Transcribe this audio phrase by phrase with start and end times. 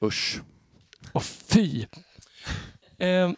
[0.00, 0.40] Usch.
[1.12, 1.86] Och fy!
[2.98, 3.30] Eh,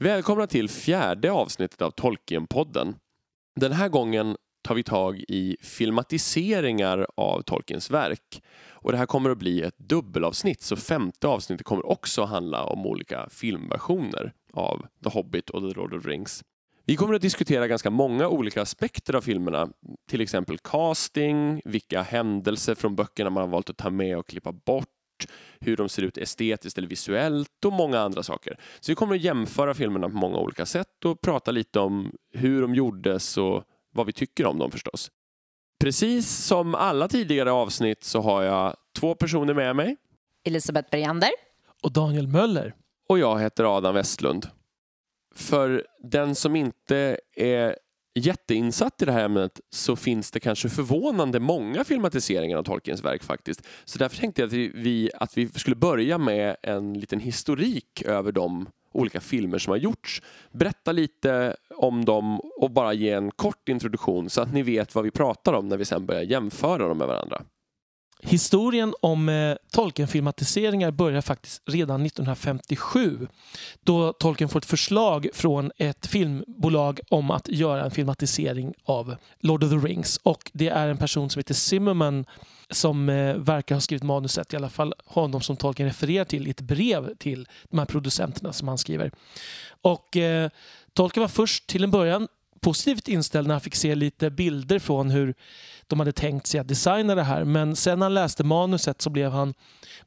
[0.02, 2.96] Välkomna till fjärde avsnittet av Tolkienpodden.
[3.56, 8.42] Den här gången tar vi tag i filmatiseringar av Tolkiens verk.
[8.70, 12.86] Och det här kommer att bli ett dubbelavsnitt, så femte avsnittet kommer också handla om
[12.86, 16.44] olika filmversioner av The Hobbit och The Lord of the Rings.
[16.84, 19.68] Vi kommer att diskutera ganska många olika aspekter av filmerna,
[20.08, 24.52] till exempel casting, vilka händelser från böckerna man har valt att ta med och klippa
[24.52, 24.88] bort,
[25.60, 28.56] hur de ser ut estetiskt eller visuellt och många andra saker.
[28.80, 32.62] Så vi kommer att jämföra filmerna på många olika sätt och prata lite om hur
[32.62, 35.10] de gjordes och vad vi tycker om dem förstås.
[35.80, 39.96] Precis som alla tidigare avsnitt så har jag två personer med mig
[40.44, 41.30] Elisabeth Bergander.
[41.82, 42.74] och Daniel Möller.
[43.08, 44.46] och jag heter Adam Westlund.
[45.34, 47.76] För den som inte är
[48.14, 53.22] jätteinsatt i det här ämnet så finns det kanske förvånande många filmatiseringar av Tolkiens verk
[53.22, 53.66] faktiskt.
[53.84, 58.32] Så därför tänkte jag att vi, att vi skulle börja med en liten historik över
[58.32, 60.22] de olika filmer som har gjorts.
[60.52, 65.04] Berätta lite om dem och bara ge en kort introduktion så att ni vet vad
[65.04, 67.42] vi pratar om när vi sen börjar jämföra dem med varandra.
[68.22, 73.28] Historien om eh, Tolkien-filmatiseringar börjar faktiskt redan 1957
[73.84, 79.64] då Tolkien får ett förslag från ett filmbolag om att göra en filmatisering av Lord
[79.64, 80.16] of the Rings.
[80.22, 82.24] Och Det är en person som heter Zimmerman
[82.70, 86.50] som eh, verkar ha skrivit manuset, i alla fall honom som Tolkien refererar till i
[86.50, 89.10] ett brev till de här producenterna som han skriver.
[89.82, 90.50] Och eh,
[90.92, 92.28] Tolkien var först till en början
[92.60, 95.34] positivt inställd när han fick se lite bilder från hur
[95.90, 97.44] de hade tänkt sig att designa det här.
[97.44, 99.54] Men sen när han läste manuset så blev han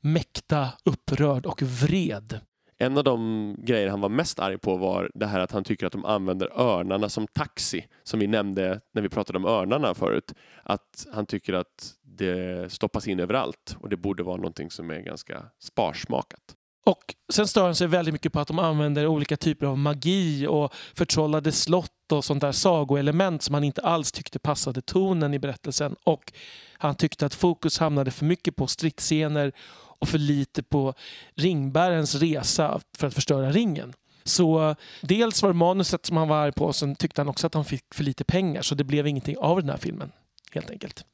[0.01, 2.39] mäkta upprörd och vred.
[2.77, 5.85] En av de grejer han var mest arg på var det här att han tycker
[5.85, 10.33] att de använder örnarna som taxi, som vi nämnde när vi pratade om örnarna förut.
[10.63, 14.99] Att han tycker att det stoppas in överallt och det borde vara någonting som är
[14.99, 16.55] ganska sparsmakat.
[16.85, 20.47] Och sen stör han sig väldigt mycket på att de använder olika typer av magi
[20.47, 25.39] och förtrollade slott då sånt där sagoelement som han inte alls tyckte passade tonen i
[25.39, 25.95] berättelsen.
[26.03, 26.33] Och
[26.77, 29.51] han tyckte att fokus hamnade för mycket på stridsscener
[29.99, 30.93] och för lite på
[31.35, 33.93] ringbärens resa för att förstöra ringen.
[34.23, 37.47] Så dels var det manuset som han var arg på och sen tyckte han också
[37.47, 40.11] att han fick för lite pengar så det blev ingenting av den här filmen
[40.51, 41.05] helt enkelt.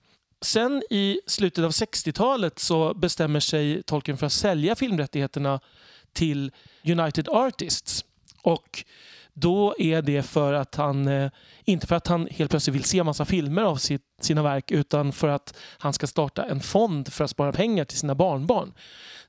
[0.41, 5.59] Sen i slutet av 60-talet så bestämmer sig Tolkien för att sälja filmrättigheterna
[6.13, 6.51] till
[6.83, 8.05] United Artists.
[8.41, 8.83] Och
[9.39, 11.31] då är det för att han, eh,
[11.65, 15.11] inte för att han helt plötsligt vill se massa filmer av sitt, sina verk utan
[15.11, 18.73] för att han ska starta en fond för att spara pengar till sina barnbarn.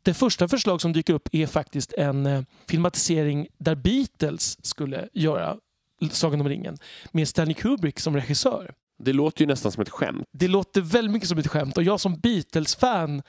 [0.02, 5.56] Det första förslag som dyker upp är faktiskt en eh, filmatisering där Beatles skulle göra
[6.10, 6.76] Sagan om ringen
[7.12, 8.74] med Stanley Kubrick som regissör.
[8.98, 10.24] Det låter ju nästan som ett skämt.
[10.32, 13.22] Det låter väldigt mycket som ett skämt och jag som Beatles-fan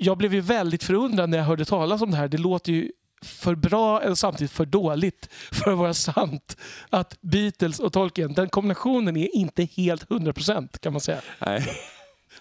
[0.00, 2.28] jag blev ju väldigt förundrad när jag hörde talas om det här.
[2.28, 2.92] Det låter ju
[3.22, 6.56] för bra eller samtidigt för dåligt för att vara sant.
[6.90, 11.20] Att Beatles och Tolkien, den kombinationen är inte helt 100% kan man säga.
[11.38, 11.68] Nej.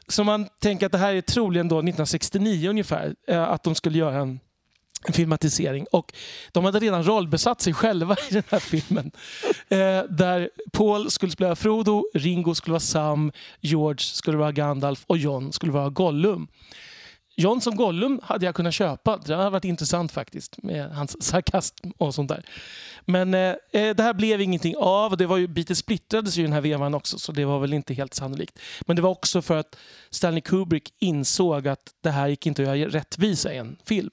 [0.07, 3.97] Så man tänker att det här är troligen då 1969 ungefär, eh, att de skulle
[3.97, 4.39] göra en,
[5.07, 5.85] en filmatisering.
[5.91, 6.13] Och
[6.51, 9.11] de hade redan rollbesatt sig själva i den här filmen.
[9.69, 15.17] Eh, där Paul skulle spela Frodo, Ringo skulle vara Sam, George skulle vara Gandalf och
[15.17, 16.47] John skulle vara Gollum.
[17.40, 19.18] John som Gollum hade jag kunnat köpa.
[19.18, 22.46] Det hade varit intressant faktiskt med hans sarkasm och sånt där.
[23.06, 25.18] Men eh, det här blev ingenting av.
[25.18, 27.74] Det var ju, Beatles splittrades ju i den här vevan också så det var väl
[27.74, 28.59] inte helt sannolikt.
[28.86, 29.78] Men det var också för att
[30.10, 34.12] Stanley Kubrick insåg att det här gick inte att göra rättvisa i en film.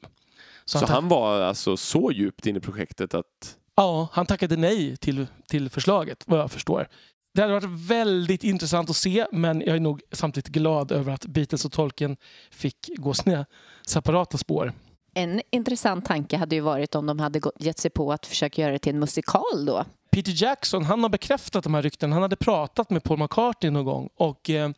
[0.65, 4.97] Så att han var alltså så djupt inne i projektet att Ja, han tackade nej
[4.97, 6.89] till, till förslaget vad jag förstår.
[7.35, 11.27] Det hade varit väldigt intressant att se men jag är nog samtidigt glad över att
[11.27, 12.17] Beatles och Tolkien
[12.51, 13.47] fick gå sina
[13.87, 14.73] separata spår.
[15.15, 18.63] En intressant tanke hade ju varit om de hade gått- gett sig på att försöka
[18.63, 19.85] göra det till en musikal då.
[20.11, 22.13] Peter Jackson han har bekräftat de här rykten.
[22.13, 24.71] Han hade pratat med Paul McCartney någon gång och eh,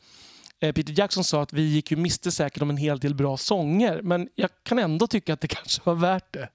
[0.60, 3.36] eh, Peter Jackson sa att vi gick ju miste säkert om en hel del bra
[3.36, 6.48] sånger men jag kan ändå tycka att det kanske var värt det.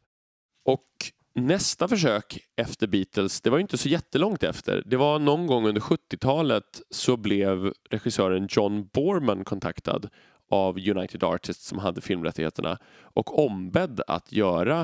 [0.66, 0.86] Och
[1.34, 4.84] Nästa försök efter Beatles, det var ju inte så jättelångt efter.
[4.86, 10.10] Det var någon gång under 70-talet så blev regissören John Borman kontaktad
[10.50, 14.82] av United Artists som hade filmrättigheterna och ombedd att göra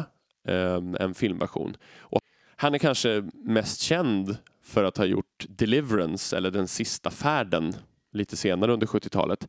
[0.48, 1.78] eh, en filmversion.
[2.00, 2.22] Och
[2.56, 7.76] han är kanske mest känd för att ha gjort Deliverance eller Den sista färden
[8.14, 9.48] lite senare under 70-talet.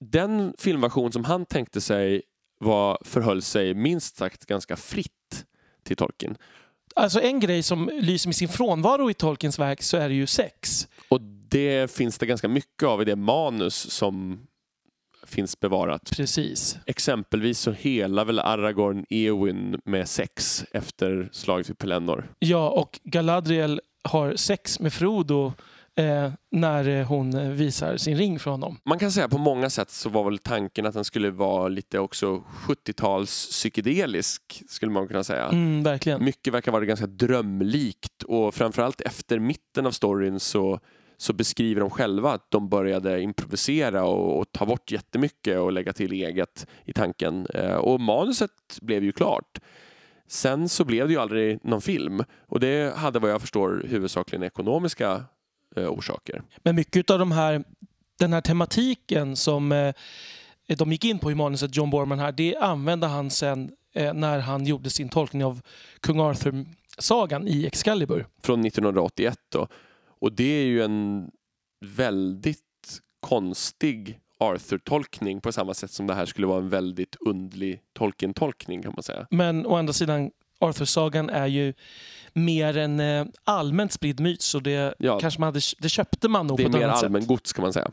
[0.00, 2.22] Den filmversion som han tänkte sig
[2.60, 5.44] var, förhöll sig minst sagt ganska fritt
[5.88, 6.36] till Tolkien.
[6.96, 10.26] Alltså en grej som lyser med sin frånvaro i Tolkiens verk så är det ju
[10.26, 10.88] sex.
[11.08, 14.46] Och det finns det ganska mycket av i det manus som
[15.26, 16.10] finns bevarat.
[16.16, 16.78] Precis.
[16.86, 22.32] Exempelvis så helar väl Aragorn Eowyn med sex efter slaget vid Pelennor.
[22.38, 25.52] Ja, och Galadriel har sex med Frodo
[25.98, 28.76] eh, när hon visar sin ring för honom.
[28.84, 31.98] Man kan säga på många sätt så var väl tanken att den skulle vara lite
[31.98, 35.44] också 70-tals psykedelisk skulle man kunna säga.
[35.44, 36.24] Mm, verkligen.
[36.24, 40.80] Mycket verkar vara ganska drömlikt och framförallt efter mitten av storyn så
[41.20, 45.92] så beskriver de själva att de började improvisera och, och ta bort jättemycket och lägga
[45.92, 47.46] till eget i tanken.
[47.54, 48.50] Eh, och manuset
[48.80, 49.58] blev ju klart.
[50.26, 54.42] Sen så blev det ju aldrig någon film och det hade vad jag förstår huvudsakligen
[54.42, 55.22] ekonomiska eh,
[55.86, 56.42] orsaker.
[56.62, 57.64] Men mycket av de här,
[58.18, 59.94] den här tematiken som eh,
[60.76, 64.38] de gick in på i manuset, John Borman här, det använde han sen eh, när
[64.38, 65.60] han gjorde sin tolkning av
[66.00, 68.26] kung Arthur-sagan i Excalibur.
[68.42, 69.68] Från 1981 då.
[70.20, 71.30] Och det är ju en
[71.80, 72.62] väldigt
[73.20, 78.92] konstig Arthur-tolkning på samma sätt som det här skulle vara en väldigt undlig Tolkien-tolkning kan
[78.96, 79.26] man säga.
[79.30, 81.74] Men å andra sidan, Arthur-sagan är ju
[82.38, 85.18] mer en eh, allmänt spridd myt så det, Ja.
[85.20, 87.28] kanske man hade, det köpte man nog Det på är ett mer annat sätt.
[87.28, 87.90] gods kan man säga.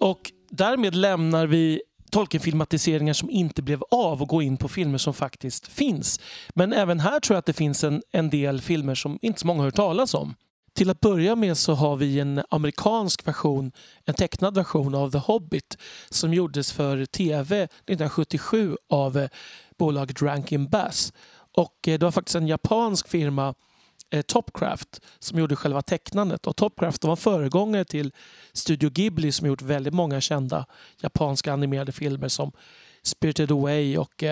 [0.00, 5.14] Och därmed lämnar vi Tolkien-filmatiseringar som inte blev av och går in på filmer som
[5.14, 6.20] faktiskt finns.
[6.54, 9.46] Men även här tror jag att det finns en, en del filmer som inte så
[9.46, 10.34] många har hört talas om.
[10.74, 13.72] Till att börja med så har vi en amerikansk version,
[14.04, 15.78] en tecknad version av The Hobbit
[16.10, 19.28] som gjordes för tv 1977 av eh,
[19.78, 21.12] bolaget Rankin Bass.
[21.56, 23.54] Och eh, det var faktiskt en japansk firma,
[24.10, 26.46] eh, Topcraft, som gjorde själva tecknandet.
[26.46, 28.12] Och Topcraft var föregångare till
[28.52, 30.66] Studio Ghibli som gjort väldigt många kända
[31.00, 32.52] japanska animerade filmer som
[33.02, 34.24] Spirited Away och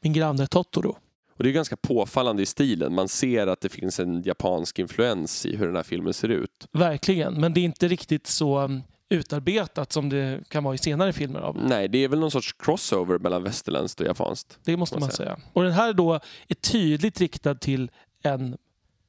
[0.00, 0.96] Min granne Totoro.
[1.36, 2.94] Och det är ganska påfallande i stilen.
[2.94, 6.68] Man ser att det finns en japansk influens i hur den här filmen ser ut.
[6.72, 11.12] Verkligen, men det är inte riktigt så um, utarbetat som det kan vara i senare
[11.12, 14.58] filmer av Nej, det är väl någon sorts crossover mellan västerländskt och japanskt.
[14.64, 15.38] Det måste man säga.
[15.52, 17.90] Och den här då är tydligt riktad till
[18.22, 18.56] en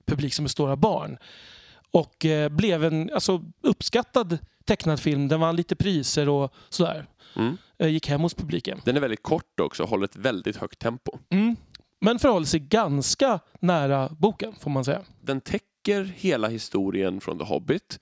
[0.06, 1.18] publik som består av barn.
[1.92, 5.28] Och eh, blev en alltså, uppskattad tecknad film.
[5.28, 7.06] Den vann lite priser och sådär.
[7.36, 7.58] Mm.
[7.78, 8.82] Eh, gick hem hos publiken.
[8.86, 11.12] Den är väldigt kort också, håller ett väldigt högt tempo.
[11.30, 11.56] Mm.
[12.00, 15.02] Men förhåller sig ganska nära boken får man säga.
[15.22, 18.00] Den täcker hela historien från The Hobbit.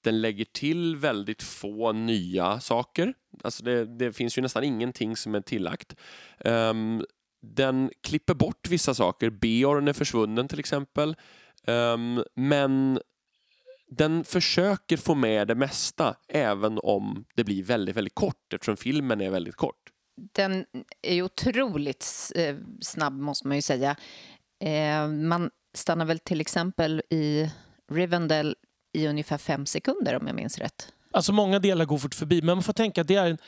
[0.00, 3.14] Den lägger till väldigt få nya saker.
[3.44, 5.96] Alltså det, det finns ju nästan ingenting som är tillagt.
[6.44, 7.04] Um,
[7.42, 9.30] den klipper bort vissa saker.
[9.30, 11.16] Beorn är försvunnen till exempel.
[11.66, 13.00] Um, men
[13.88, 19.20] den försöker få med det mesta även om det blir väldigt, väldigt kort eftersom filmen
[19.20, 19.85] är väldigt kort.
[20.16, 20.66] Den
[21.02, 23.96] är ju otroligt eh, snabb, måste man ju säga.
[24.60, 27.50] Eh, man stannar väl till exempel i
[27.92, 28.56] Rivendell
[28.92, 30.92] i ungefär fem sekunder, om jag minns rätt.
[31.10, 33.38] Alltså många delar går fort förbi, men man får tänka att det är en,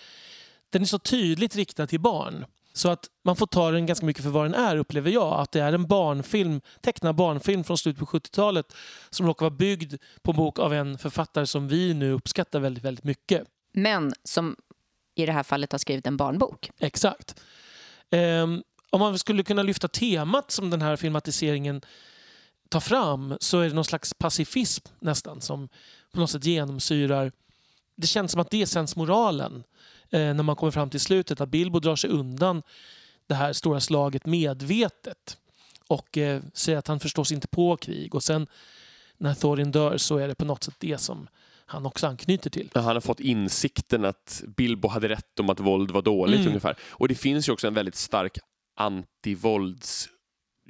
[0.71, 2.45] den är så tydligt riktad till barn.
[2.73, 5.41] Så att man får ta den ganska mycket för vad den är, upplever jag.
[5.41, 8.67] Att det är en barnfilm, tecknad barnfilm från slutet på 70-talet
[9.11, 12.85] som råkar vara byggd på en bok av en författare som vi nu uppskattar väldigt,
[12.85, 13.45] väldigt mycket.
[13.73, 14.57] Men som
[15.19, 16.71] i det här fallet har skrivit en barnbok.
[16.79, 17.41] Exakt.
[18.11, 21.81] Um, om man skulle kunna lyfta temat som den här filmatiseringen
[22.69, 25.69] tar fram så är det någon slags pacifism nästan som
[26.13, 27.33] på något sätt genomsyrar.
[27.97, 29.65] Det känns som att det är sensmoralen
[30.11, 31.41] eh, när man kommer fram till slutet.
[31.41, 32.63] Att Bilbo drar sig undan
[33.27, 35.39] det här stora slaget medvetet
[35.89, 38.15] och eh, säger att han förstås inte på krig.
[38.15, 38.47] Och sen
[39.17, 41.29] när Thorin dör så är det på något sätt det som
[41.71, 42.71] han också anknyter till.
[42.75, 46.49] Han har fått insikten att Bilbo hade rätt om att våld var dåligt Mm.
[46.49, 46.77] ungefär.
[46.91, 48.39] Och det finns ju också en väldigt stark
[48.77, 50.09] antivålds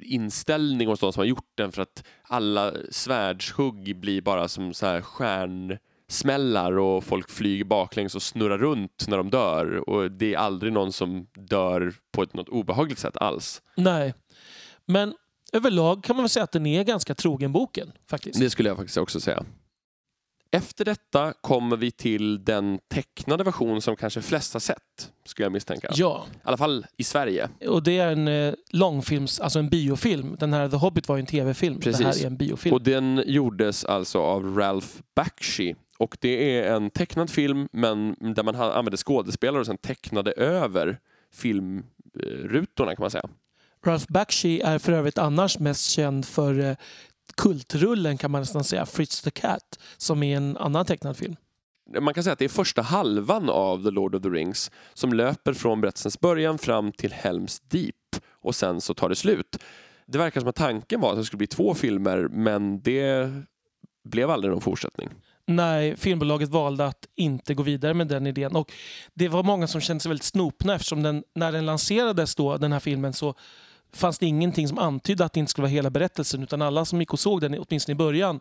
[0.01, 4.85] inställning hos de som har gjort den för att alla svärdshugg blir bara som så
[4.85, 10.37] här stjärnsmällar och folk flyger baklänges och snurrar runt när de dör och det är
[10.37, 13.61] aldrig någon som dör på ett något obehagligt sätt alls.
[13.77, 14.13] Nej,
[14.85, 15.13] men
[15.53, 18.39] överlag kan man väl säga att den är ganska trogen boken faktiskt.
[18.39, 19.43] Det skulle jag faktiskt också säga.
[20.51, 25.51] Efter detta kommer vi till den tecknade version som kanske flest har sett, skulle jag
[25.51, 25.87] misstänka.
[25.91, 27.49] Ja, I alla fall i Sverige.
[27.67, 30.35] och det är en eh, långfilms, alltså en biofilm.
[30.39, 31.79] Den här The Hobbit var ju en tv-film.
[31.83, 32.73] Det här är en biofilm.
[32.73, 35.75] Och den gjordes alltså av Ralph Bakshi.
[35.97, 40.99] Och det är en tecknad film men där man använde skådespelare och sen tecknade över
[41.33, 43.29] filmrutorna kan man säga.
[43.85, 46.75] Ralph Bakshi är för övrigt annars mest känd för eh,
[47.35, 51.35] kultrullen kan man nästan säga, Fritz the Cat, som är en annan tecknad film.
[51.99, 55.13] Man kan säga att det är första halvan av The Lord of the Rings som
[55.13, 57.95] löper från berättelsens början fram till Helms Deep
[58.41, 59.57] och sen så tar det slut.
[60.05, 63.31] Det verkar som att tanken var att det skulle bli två filmer men det
[64.03, 65.09] blev aldrig någon fortsättning.
[65.45, 68.55] Nej, filmbolaget valde att inte gå vidare med den idén.
[68.55, 68.71] Och
[69.13, 72.71] det var många som kände sig väldigt snopna eftersom den, när den lanserades då, den
[72.71, 73.35] här filmen, så
[73.93, 76.99] fanns det ingenting som antydde att det inte skulle vara hela berättelsen utan alla som
[76.99, 78.39] gick och såg den, åtminstone i början,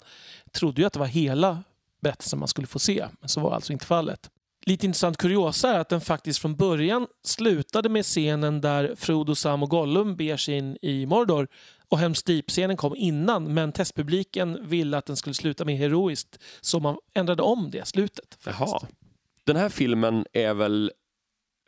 [0.53, 1.63] trodde ju att det var hela
[2.01, 3.07] berättelsen man skulle få se.
[3.21, 4.31] Men så var alltså inte fallet.
[4.67, 9.63] Lite intressant kuriosa är att den faktiskt från början slutade med scenen där Frodo, Sam
[9.63, 11.49] och Gollum beger sig in i Mordor
[11.89, 16.81] och Helms Deep-scenen kom innan men testpubliken ville att den skulle sluta med heroiskt så
[16.81, 18.37] man ändrade om det slutet.
[18.41, 18.71] faktiskt.
[18.71, 18.81] Jaha.
[19.45, 20.93] Den här filmen är väl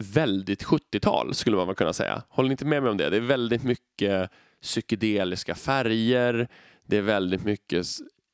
[0.01, 2.23] väldigt 70-tal skulle man väl kunna säga.
[2.29, 3.11] Håller ni inte med mig om det?
[3.11, 4.31] Det är väldigt mycket
[4.63, 6.49] psykedeliska färger.
[6.87, 7.87] Det är väldigt mycket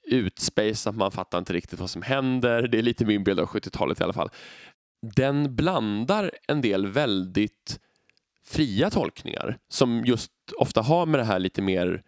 [0.06, 0.96] utspejsat.
[0.96, 2.62] Man fattar inte riktigt vad som händer.
[2.62, 4.30] Det är lite min bild av 70-talet i alla fall.
[5.16, 7.80] Den blandar en del väldigt
[8.44, 12.02] fria tolkningar som just ofta har med det här lite mer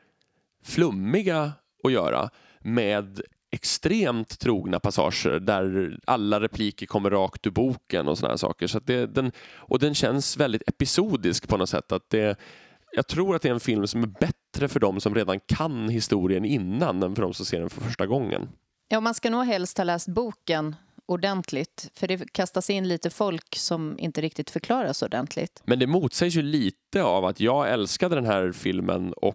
[0.64, 1.52] flummiga
[1.84, 8.38] att göra med extremt trogna passager där alla repliker kommer rakt ur boken och sådana
[8.38, 8.66] saker.
[8.66, 11.92] Så det, den, och den känns väldigt episodisk på något sätt.
[11.92, 12.38] Att det,
[12.92, 15.88] jag tror att det är en film som är bättre för de som redan kan
[15.88, 18.48] historien innan än för de som ser den för första gången.
[18.88, 20.76] Ja, man ska nog helst ha läst boken
[21.06, 25.62] ordentligt för det kastas in lite folk som inte riktigt förklaras ordentligt.
[25.64, 29.34] Men det motsägs ju lite av att jag älskade den här filmen och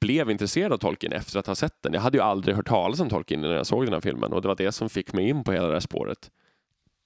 [0.00, 1.92] blev intresserad av Tolkien efter att ha sett den.
[1.92, 4.42] Jag hade ju aldrig hört talas om Tolkien när jag såg den här filmen och
[4.42, 6.30] det var det som fick mig in på hela det här spåret.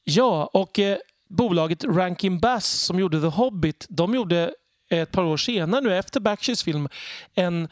[0.04, 4.54] Ja, och eh, bolaget Rankin Bass som gjorde The Hobbit, de gjorde
[4.90, 6.88] ett par år senare nu efter Bakshis film
[7.34, 7.68] en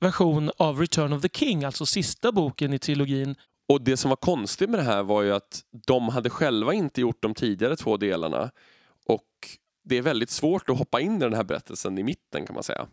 [0.00, 3.34] version av Return of the King, alltså sista boken i trilogin.
[3.68, 7.00] Och det som var konstigt med det här var ju att de hade själva inte
[7.00, 8.50] gjort de tidigare två delarna
[9.06, 9.28] och
[9.84, 12.62] det är väldigt svårt att hoppa in i den här berättelsen i mitten kan man
[12.62, 12.86] säga.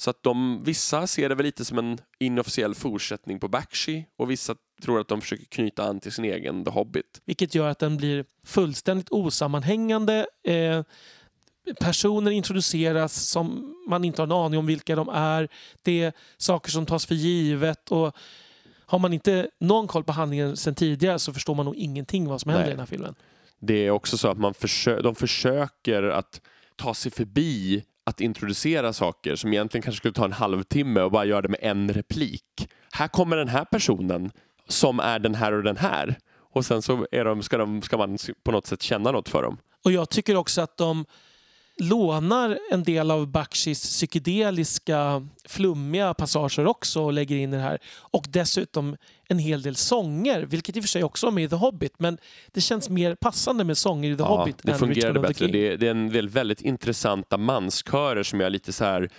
[0.00, 4.30] Så att de, vissa ser det väl lite som en inofficiell fortsättning på Bakshi och
[4.30, 7.20] vissa tror att de försöker knyta an till sin egen The Hobbit.
[7.24, 10.26] Vilket gör att den blir fullständigt osammanhängande.
[10.44, 10.82] Eh,
[11.80, 15.48] personer introduceras som man inte har en aning om vilka de är.
[15.82, 17.90] Det är saker som tas för givet.
[17.90, 18.16] Och
[18.86, 22.40] har man inte någon koll på handlingen sedan tidigare så förstår man nog ingenting vad
[22.40, 22.70] som händer Nej.
[22.70, 23.14] i den här filmen.
[23.58, 26.40] Det är också så att man försö- de försöker att
[26.76, 31.24] ta sig förbi att introducera saker som egentligen kanske skulle ta en halvtimme och bara
[31.24, 32.68] göra det med en replik.
[32.92, 34.30] Här kommer den här personen
[34.68, 36.18] som är den här och den här.
[36.52, 39.42] Och sen så är de, ska, de, ska man på något sätt känna något för
[39.42, 39.58] dem.
[39.84, 41.04] Och jag tycker också att de
[41.80, 47.78] lånar en del av Bakshis psykedeliska, flummiga passager också och lägger in i det här.
[47.98, 48.96] Och dessutom
[49.28, 51.92] en hel del sånger, vilket i och för sig också var med i The Hobbit.
[51.98, 52.18] Men
[52.52, 55.46] det känns mer passande med sånger i The Hobbit det än fungerade bättre.
[55.46, 59.10] Det är, det är en del väldigt intressanta manskörer som jag lite så här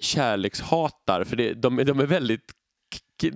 [0.00, 1.24] kärlekshatar.
[1.24, 2.52] För det, de, de är väldigt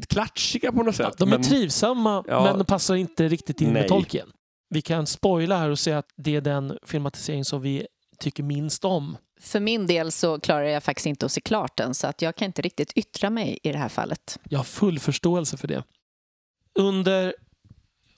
[0.09, 1.07] klatschiga på något sätt.
[1.11, 2.43] Ja, de är men- trivsamma Ja.
[2.45, 3.83] men de passar inte riktigt in Nej.
[3.83, 4.29] med Tolkien.
[4.71, 7.87] Vi kan spoila här och säga att det är den filmatisering som vi
[8.23, 9.17] tycker minst om.
[9.41, 12.37] För min del så klarar jag faktiskt inte att se klart den så att jag
[12.37, 14.38] kan inte riktigt yttra mig i det här fallet.
[14.49, 15.85] Jag har full förståelse för det.
[16.75, 17.35] Under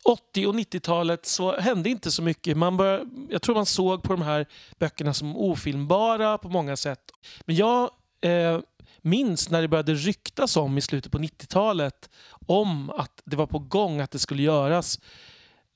[0.04, 2.56] 80 och 90-talet så hände inte så mycket.
[2.56, 4.46] Man bör, jag tror man såg på de här
[4.78, 7.00] böckerna som ofilmbara på många sätt.
[7.44, 8.60] Men jag eh,
[9.00, 12.10] minns när det började ryktas om i slutet på 90-talet
[12.46, 14.98] om att det var på gång att det skulle göras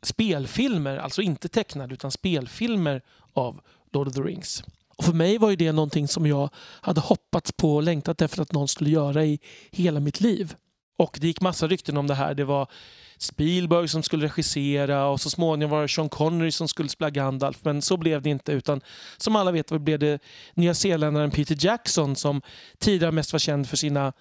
[0.02, 3.60] spelfilmer, alltså inte tecknade utan spelfilmer av
[3.92, 4.62] Lord of the Rings.
[4.96, 8.42] Och för mig var ju det någonting som jag hade hoppats på och längtat efter
[8.42, 9.38] att någon skulle göra i
[9.70, 10.54] hela mitt liv.
[10.98, 12.34] Och det gick massa rykten om det här.
[12.34, 12.70] Det var
[13.18, 17.58] Spielberg som skulle regissera och så småningom var det Sean Connery som skulle spela Gandalf.
[17.62, 18.80] Men så blev det inte utan
[19.16, 20.22] som alla vet blev det
[20.54, 22.42] nya zeeländaren Peter Jackson som
[22.78, 24.12] tidigare mest var känd för sina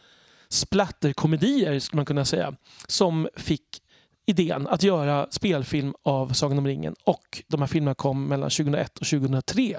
[0.49, 2.55] splatterkomedier skulle man kunna säga.
[2.87, 3.81] Som fick
[4.27, 8.97] idén att göra spelfilm av Sagan om ringen och de här filmerna kom mellan 2001
[8.97, 9.77] och 2003.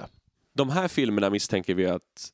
[0.53, 2.31] De här filmerna misstänker vi att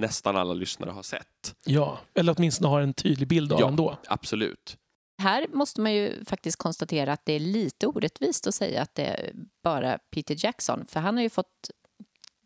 [0.00, 1.54] nästan alla lyssnare har sett.
[1.64, 3.68] Ja, eller åtminstone har en tydlig bild av Ja.
[3.68, 3.98] ändå.
[4.08, 4.76] Absolut.
[5.18, 9.04] Här måste man ju faktiskt konstatera att det är lite orättvist att säga att det
[9.04, 9.32] är
[9.62, 10.84] bara Peter Jackson.
[10.88, 11.70] För han har ju fått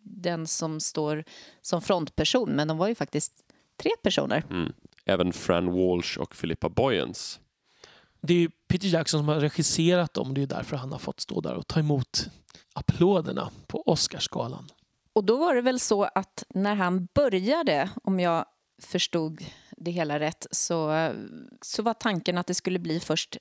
[0.03, 1.25] den som står
[1.63, 3.33] som frontperson, men de var ju faktiskt
[3.83, 4.45] tre personer.
[4.51, 4.73] Mm.
[5.05, 7.41] Även Fran Walsh och Philippa Boyens.
[8.21, 10.35] Det är Peter Jackson som har regisserat dem.
[10.35, 12.29] Det är därför han har fått stå där och ta emot
[12.75, 14.69] applåderna på Oscarsgalan.
[15.13, 18.45] Och då var det väl så att när han började, om jag
[18.83, 19.45] förstod
[19.77, 21.11] det hela rätt, så,
[21.63, 23.37] så var tanken att det skulle bli först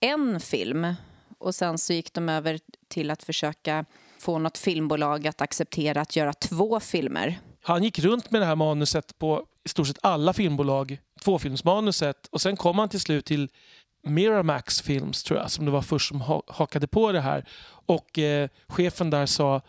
[0.00, 0.94] en film
[1.38, 3.84] och sen så gick de över till att försöka
[4.18, 7.38] få något filmbolag att acceptera att göra två filmer.
[7.62, 12.40] Han gick runt med det här manuset på i stort sett alla filmbolag, tvåfilmsmanuset och
[12.40, 13.48] sen kom han till slut till
[14.02, 17.48] Miramax Films tror jag, som det var först som hakade på det här.
[17.86, 19.60] Och eh, chefen där sa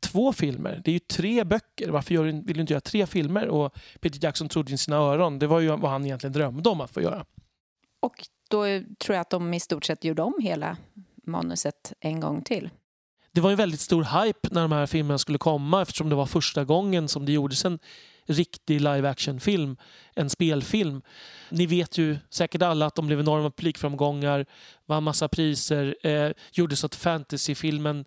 [0.00, 0.82] två filmer.
[0.84, 1.88] Det är ju tre böcker.
[1.88, 3.48] Varför gör, vill du inte göra tre filmer?
[3.48, 5.38] Och Peter Jackson trodde i sina öron.
[5.38, 7.24] Det var ju vad han egentligen drömde om att få göra.
[8.00, 8.64] Och då
[8.98, 10.76] tror jag att de i stort sett gjorde om hela
[11.24, 12.70] manuset en gång till.
[13.32, 16.26] Det var en väldigt stor hype när de här filmerna skulle komma eftersom det var
[16.26, 17.78] första gången som det gjordes en
[18.30, 19.76] riktig live action-film,
[20.14, 21.02] en spelfilm.
[21.48, 24.46] Ni vet ju säkert alla att de blev enorma publikframgångar,
[24.86, 28.04] vann massa priser, eh, gjorde så att fantasyfilmen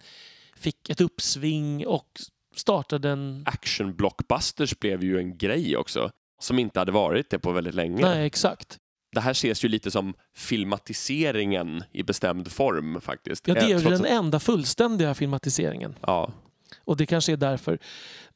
[0.56, 2.08] fick ett uppsving och
[2.56, 3.44] startade en...
[3.46, 6.12] Action blockbusters blev ju en grej också,
[6.42, 8.02] som inte hade varit det på väldigt länge.
[8.02, 8.78] Nej, exakt.
[9.12, 13.48] Det här ses ju lite som filmatiseringen i bestämd form faktiskt.
[13.48, 15.96] Ja, det är ju Eh, den enda fullständiga filmatiseringen.
[16.02, 16.32] Ja,
[16.80, 17.80] Och det kanske är därför.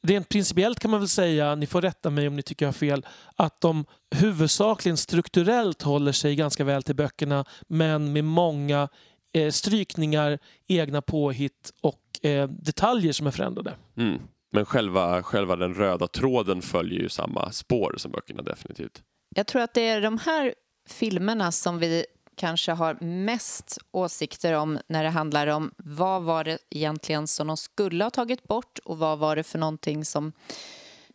[0.02, 2.74] Rent principiellt kan man väl säga, ni får rätta mig om ni tycker jag har
[2.74, 8.90] fel, att de huvudsakligen strukturellt håller sig ganska väl till böckerna men med många
[9.34, 13.74] eh, strykningar, egna påhitt och eh, detaljer som är förändrade.
[13.98, 14.20] mm.
[14.52, 19.04] Men själva, själva den röda tråden följer ju samma spår som böckerna definitivt.
[19.36, 20.54] Jag tror att det är de här
[20.90, 22.06] filmerna som vi
[22.38, 27.58] kanske har mest åsikter om när det handlar om vad var det egentligen som de
[27.58, 30.34] skulle ha tagit bort och vad var det för någonting som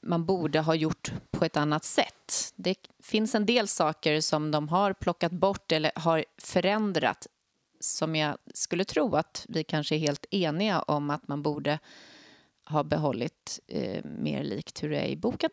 [0.01, 2.53] man borde ha gjort på ett annat sätt.
[2.57, 7.27] Det finns en del saker som de har plockat bort eller har förändrat
[7.81, 11.79] som jag skulle tro att vi kanske är helt eniga om att man borde
[12.65, 15.51] ha behållit eh, mer likt hur det är i boken.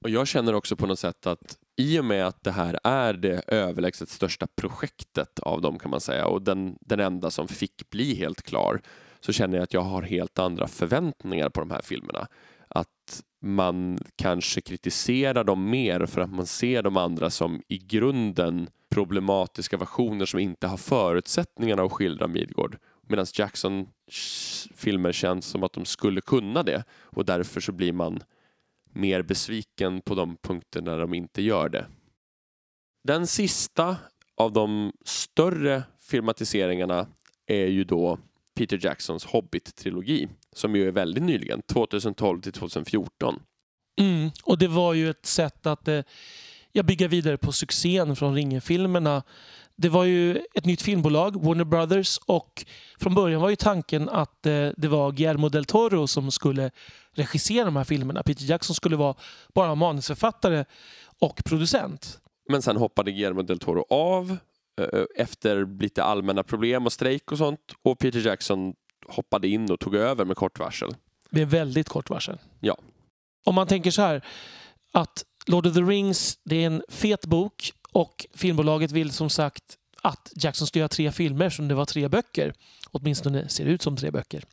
[0.00, 3.14] Och jag känner också på något sätt att i och med att det här är
[3.14, 7.90] det överlägset största projektet av dem kan man säga och den, den enda som fick
[7.90, 8.80] bli helt klar
[9.20, 12.28] så känner jag att jag har helt andra förväntningar på de här filmerna.
[12.68, 18.68] Att man kanske kritiserar dem mer för att man ser de andra som i grunden
[18.90, 22.78] problematiska versioner som inte har förutsättningarna att skildra Midgård.
[23.08, 23.88] Medan Jackson
[24.74, 28.22] filmer känns som att de skulle kunna det och därför så blir man
[28.92, 31.86] mer besviken på de punkter när de inte gör det.
[33.04, 33.96] Den sista
[34.36, 37.06] av de större filmatiseringarna
[37.46, 38.18] är ju då
[38.54, 43.42] Peter Jacksons Hobbit-trilogi som ju är väldigt nyligen, 2012 till 2014.
[44.00, 44.30] Mm.
[44.44, 46.00] Och det var ju ett sätt att eh,
[46.72, 49.22] jag bygga vidare på succén från Ringen-filmerna.
[49.76, 52.64] Det var ju ett nytt filmbolag, Warner Brothers, och
[53.00, 56.70] från början var ju tanken att eh, det var Guillermo del Toro som skulle
[57.12, 58.22] regissera de här filmerna.
[58.22, 59.14] Peter Jackson skulle vara
[59.54, 60.64] bara manusförfattare
[61.18, 62.20] och producent.
[62.48, 64.36] Men sen hoppade Guillermo del Toro av
[64.80, 68.74] eh, efter lite allmänna problem och strejk och sånt och Peter Jackson
[69.06, 70.94] hoppade in och tog över med kort varsel.
[71.30, 72.38] Med väldigt kort varsel.
[72.60, 72.76] Ja.
[73.44, 74.24] Om man tänker så här
[74.92, 79.78] att Lord of the Rings, det är en fet bok och filmbolaget vill som sagt
[80.02, 82.54] att Jackson ska göra tre filmer som det var tre böcker.
[82.90, 84.44] Åtminstone ser det ut som tre böcker.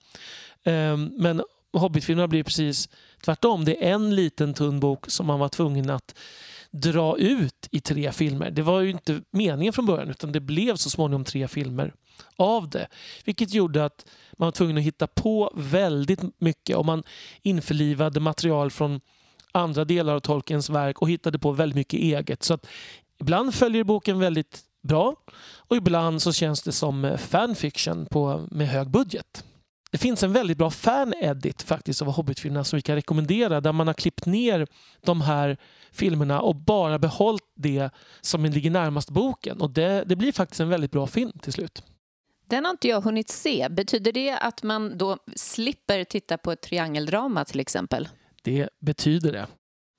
[0.63, 2.89] Ehm, men Hobbit-filmerna blir precis
[3.25, 3.65] tvärtom.
[3.65, 6.15] Det är en liten tunn bok som man var tvungen att
[6.71, 8.51] dra ut i tre filmer.
[8.51, 11.93] Det var ju inte meningen från början utan det blev så småningom tre filmer
[12.35, 12.87] av det.
[13.25, 14.05] Vilket gjorde att
[14.37, 17.03] man var tvungen att hitta på väldigt mycket och man
[17.41, 19.01] införlivade material från
[19.51, 22.43] andra delar av Tolkiens verk och hittade på väldigt mycket eget.
[22.43, 22.67] Så att
[23.19, 25.15] ibland följer boken väldigt bra
[25.57, 29.43] och ibland så känns det som eh, fanfiction på, med hög budget.
[29.91, 33.87] Det finns en väldigt bra fan-edit faktiskt av Hobbit-filmerna som vi kan rekommendera där man
[33.87, 34.67] har klippt ner
[35.01, 35.57] de här
[35.91, 37.89] filmerna och bara behållit det
[38.21, 39.61] som ligger närmast boken.
[39.61, 41.83] Och det, det blir faktiskt en väldigt bra film till slut.
[42.47, 43.67] Den har inte jag hunnit se.
[43.69, 48.09] Betyder det att man då slipper titta på ett triangeldrama till exempel?
[48.43, 49.47] Det betyder det.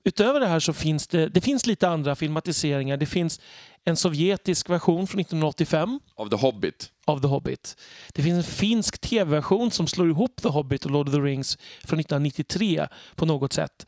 [0.03, 2.97] Utöver det här så finns det, det finns lite andra filmatiseringar.
[2.97, 3.39] Det finns
[3.83, 6.91] en sovjetisk version från 1985 Av The Hobbit.
[7.05, 7.75] av The Hobbit.
[8.13, 11.57] Det finns en finsk tv-version som slår ihop The Hobbit och Lord of the Rings
[11.83, 13.85] från 1993 på något sätt.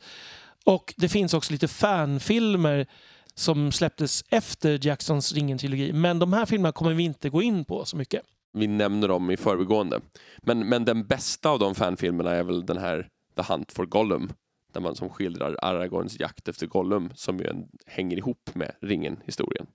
[0.64, 2.86] Och det finns också lite fanfilmer
[3.34, 5.92] som släpptes efter Jacksons Ringen-trilogi.
[5.92, 8.22] Men de här filmerna kommer vi inte gå in på så mycket.
[8.52, 10.00] Vi nämner dem i förbigående.
[10.42, 14.32] Men, men den bästa av de fanfilmerna är väl den här The Hunt for Gollum.
[14.74, 19.66] Där man som skildrar Aragorns jakt efter Gollum som ju en, hänger ihop med Ringen-historien.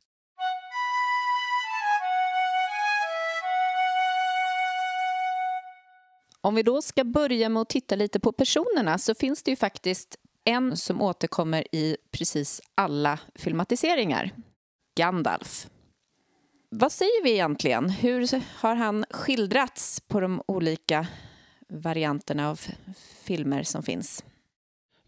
[6.41, 9.55] Om vi då ska börja med att titta lite på personerna så finns det ju
[9.55, 14.31] faktiskt en som återkommer i precis alla filmatiseringar.
[14.95, 15.67] Gandalf.
[16.69, 17.89] Vad säger vi egentligen?
[17.89, 21.07] Hur har han skildrats på de olika
[21.69, 22.61] varianterna av
[23.23, 24.23] filmer som finns?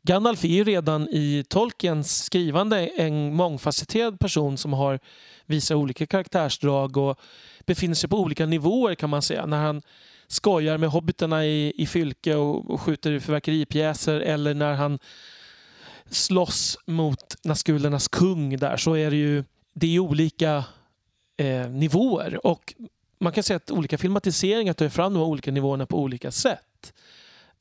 [0.03, 4.99] Gandalf är ju redan i Tolkiens skrivande en mångfacetterad person som har
[5.45, 7.19] visar olika karaktärsdrag och
[7.65, 9.45] befinner sig på olika nivåer kan man säga.
[9.45, 9.81] När han
[10.27, 14.99] skojar med hobbiterna i, i Fylke och, och skjuter fyrverkeripjäser eller när han
[16.09, 20.63] slåss mot Naskulernas kung där så är det ju det är olika
[21.37, 22.45] eh, nivåer.
[22.45, 22.73] Och
[23.19, 26.70] man kan säga att olika filmatiseringar tar fram de olika nivåerna på olika sätt.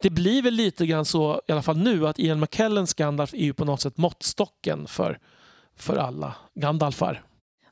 [0.02, 3.44] Det blir väl lite grann så, i alla fall nu, att Ian McKellens Gandalf är
[3.44, 5.18] ju på något sätt måttstocken för,
[5.76, 7.22] för alla Gandalfar.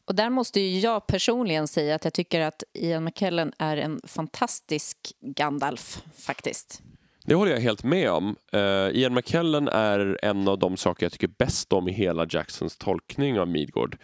[0.04, 4.00] Och där måste ju jag personligen säga att jag tycker att Ian McKellen är en
[4.04, 6.82] fantastisk Gandalf, faktiskt.
[7.24, 8.36] Det håller jag helt med om.
[8.54, 8.60] Uh,
[8.98, 13.40] Ian McKellen är en av de saker jag tycker bäst om i hela Jacksons tolkning
[13.40, 13.96] av Midgård.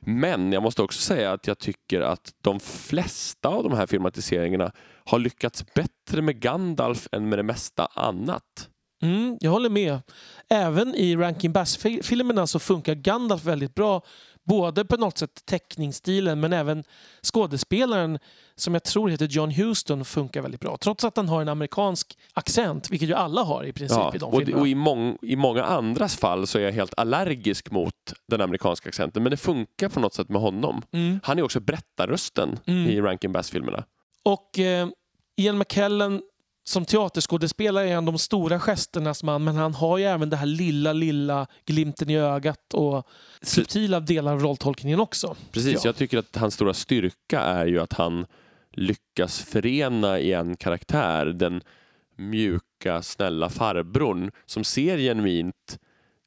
[0.00, 4.72] Men jag måste också säga att jag tycker att de flesta av de här filmatiseringarna
[5.08, 8.68] har lyckats bättre med Gandalf än med det mesta annat.
[9.02, 10.00] Mm, jag håller med.
[10.50, 14.02] Även i Rankin Bass-filmerna så funkar Gandalf väldigt bra
[14.48, 16.84] både på något sätt teckningsstilen men även
[17.22, 18.18] skådespelaren
[18.56, 20.76] som jag tror heter John Huston funkar väldigt bra.
[20.80, 24.18] Trots att han har en amerikansk accent, vilket ju alla har i princip ja, i
[24.18, 24.60] de och, filmerna.
[24.60, 27.94] Och i, mång, i många andras fall så är jag helt allergisk mot
[28.28, 30.82] den amerikanska accenten men det funkar på något sätt med honom.
[30.92, 31.20] Mm.
[31.22, 32.90] Han är också berättarrösten mm.
[32.90, 33.84] i Rankin Bass-filmerna.
[34.28, 34.88] Och eh,
[35.36, 36.22] Ian McKellen
[36.64, 40.46] som teaterskådespelare är han de stora gesternas man men han har ju även det här
[40.46, 43.06] lilla, lilla glimten i ögat och
[43.42, 45.36] subtila delar av rolltolkningen också.
[45.52, 45.84] Precis, jag.
[45.84, 48.26] jag tycker att hans stora styrka är ju att han
[48.72, 51.62] lyckas förena i en karaktär den
[52.16, 55.78] mjuka, snälla farbrorn som ser genuint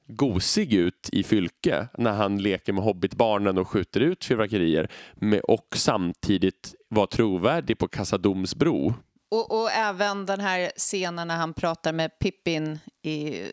[0.07, 4.91] gosig ut i Fylke när han leker med hobbitbarnen och skjuter ut fyrverkerier
[5.43, 8.93] och samtidigt vara trovärdig på Kassadomsbro
[9.32, 13.43] och, och, även den här scenen när han pratar med Pippin i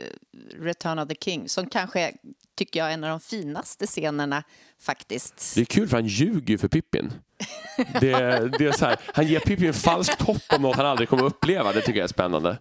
[0.59, 2.13] Return of the King som kanske är,
[2.57, 4.43] tycker jag, en av de finaste scenerna
[4.81, 5.55] faktiskt.
[5.55, 7.13] Det är kul för han ljuger ju för Pippin.
[8.01, 8.11] Det,
[8.59, 11.73] det är så här, han ger Pippin falskt hopp om något han aldrig kommer uppleva.
[11.73, 12.59] Det tycker jag är spännande.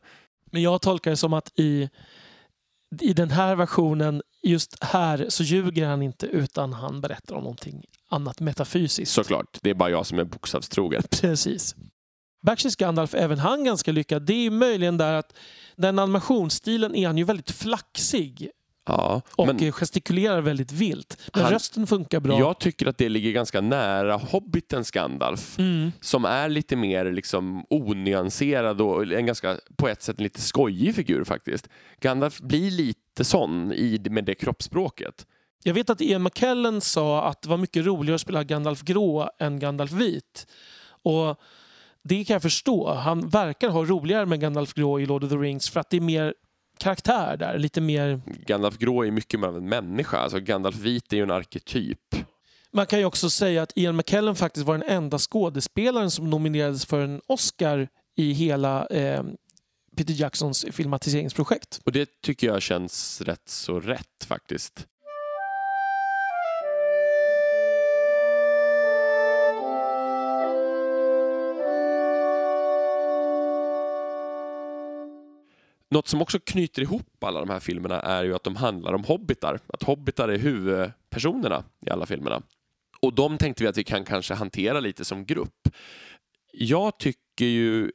[0.51, 1.89] Men jag tolkar det som att i,
[3.01, 7.85] i den här versionen, just här, så ljuger han inte utan han berättar om någonting
[8.09, 9.11] annat metafysiskt.
[9.11, 11.03] Såklart, det är bara jag som är bokstavstrogen.
[11.21, 11.75] Precis.
[12.45, 14.21] Bakshish Gandalf, även han ganska lyckad.
[14.21, 15.33] Det är möjligen där att
[15.75, 18.49] den animationsstilen är han ju väldigt flaxig.
[18.87, 21.21] Ja, och men gestikulerar väldigt vilt.
[21.33, 22.39] Men han, rösten funkar bra.
[22.39, 25.59] Jag tycker att det ligger ganska nära Hobbitens Gandalf.
[25.59, 25.91] Mm.
[26.01, 30.95] Som är lite mer liksom onyanserad och en ganska, på ett sätt en lite skojig
[30.95, 31.69] figur faktiskt.
[31.99, 35.25] Gandalf blir lite sån i, med det kroppsspråket.
[35.63, 39.29] Jag vet att Ian McKellen sa att det var mycket roligare att spela Gandalf grå
[39.39, 40.47] än Gandalf vit.
[41.03, 41.41] Och
[42.03, 42.93] det kan jag förstå.
[42.93, 45.97] Han verkar ha roligare med Gandalf Grå i Lord of the Rings för att det
[45.97, 46.33] är mer
[46.77, 47.57] karaktär där.
[47.57, 48.21] Lite mer...
[48.45, 50.17] Gandalf Grå är mycket mer av en människa.
[50.17, 52.15] Alltså Gandalf Vit är ju en arketyp.
[52.71, 56.85] Man kan ju också säga att Ian McKellen faktiskt var den enda skådespelaren som nominerades
[56.85, 59.23] för en Oscar i hela eh,
[59.97, 61.81] Peter Jacksons filmatiseringsprojekt.
[61.83, 64.87] Och det tycker jag känns rätt så rätt faktiskt.
[75.89, 79.03] Något som också knyter ihop alla de här filmerna är ju att de handlar om
[79.03, 79.59] hobbitar.
[79.67, 82.41] Att hobbitar är huvudpersonerna i alla filmerna.
[82.99, 85.69] Och de tänkte vi att vi kan kanske hantera lite som grupp.
[86.51, 87.91] Jag tycker ju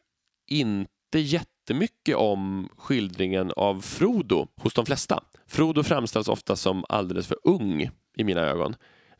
[0.46, 5.24] inte jättemycket om skildringen av Frodo hos de flesta.
[5.46, 8.76] Frodo framställs ofta som alldeles för ung i mina ögon.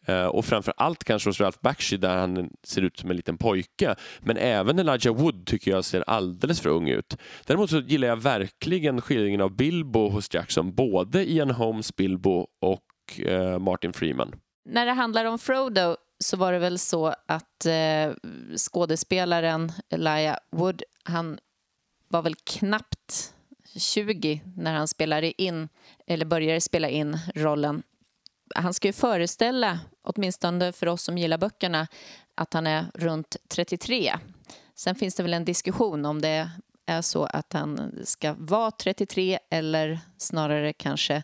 [0.06, 3.38] Eh, och framför allt kanske hos Ralph Bakshi där han ser ut som en liten
[3.38, 3.94] pojke.
[4.20, 7.16] Men även Elijah Wood tycker jag ser alldeles för ung ut.
[7.46, 10.74] Däremot så gillar jag verkligen skildringen av Bilbo hos Jackson.
[10.74, 14.34] Både Ian Holmes Bilbo och eh, Martin Freeman.
[14.64, 18.12] När det handlar om Frodo så var det väl så att eh,
[18.56, 21.38] skådespelaren Elijah Wood, han
[22.08, 23.34] var väl knappt
[23.76, 25.68] 20 när han spelade in,
[26.06, 27.82] eller började spela in rollen
[28.54, 31.86] han ska ju föreställa, åtminstone för oss som gillar böckerna,
[32.36, 34.12] att han är runt 33.
[34.74, 36.50] Sen finns det väl en diskussion om det
[36.86, 41.22] är så att han ska vara 33 eller snarare kanske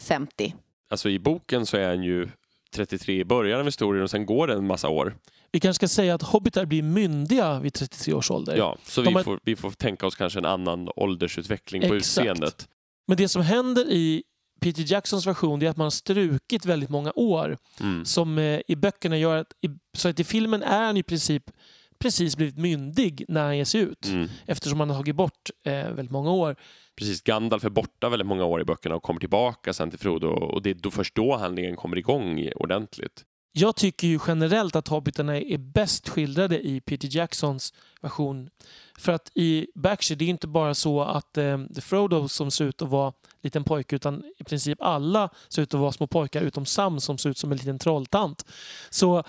[0.00, 0.54] 50.
[0.90, 2.28] Alltså i boken så är han ju
[2.74, 5.16] 33 i början av historien och sen går det en massa år.
[5.52, 8.56] Vi kanske ska säga att hobbitar blir myndiga vid 33 års ålder.
[8.56, 11.94] Ja, så De vi, har- får, vi får tänka oss kanske en annan åldersutveckling på
[11.94, 11.96] Exakt.
[12.26, 12.68] utseendet.
[13.08, 14.22] Men det som händer i
[14.60, 18.04] Peter Jacksons version är att man har strukit väldigt många år Mm.
[18.04, 21.50] som eh, i böckerna gör att i, så att i filmen är han i princip
[21.98, 24.06] precis blivit myndig när han ger sig ut.
[24.06, 24.28] Mm.
[24.46, 26.56] Eftersom man har tagit bort eh, väldigt många år.
[26.96, 30.26] Precis, Gandalf är borta väldigt många år i böckerna och kommer tillbaka sen till Frodo
[30.28, 33.24] och det är då först då handlingen kommer igång ordentligt.
[33.52, 38.50] Jag tycker ju generellt att hobbitarna är bäst skildrade i Peter Jacksons version.
[38.98, 42.50] För att i Backshire, det är inte bara så att eh, det är Frodo som
[42.50, 46.06] ser ut att vara liten pojke utan i princip alla ser ut att vara små
[46.06, 48.44] pojkar utom Sam som ser ut som en liten trolltant.
[48.90, 49.24] Så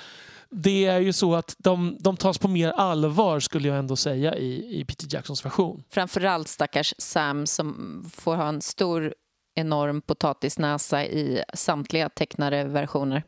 [0.50, 4.36] det är ju så att de, de tas på mer allvar skulle jag ändå säga
[4.36, 5.84] i, i Peter Jacksons version.
[5.90, 9.14] Framförallt stackars Sam som får ha en stor
[9.56, 13.24] enorm potatisnäsa i samtliga tecknade versioner.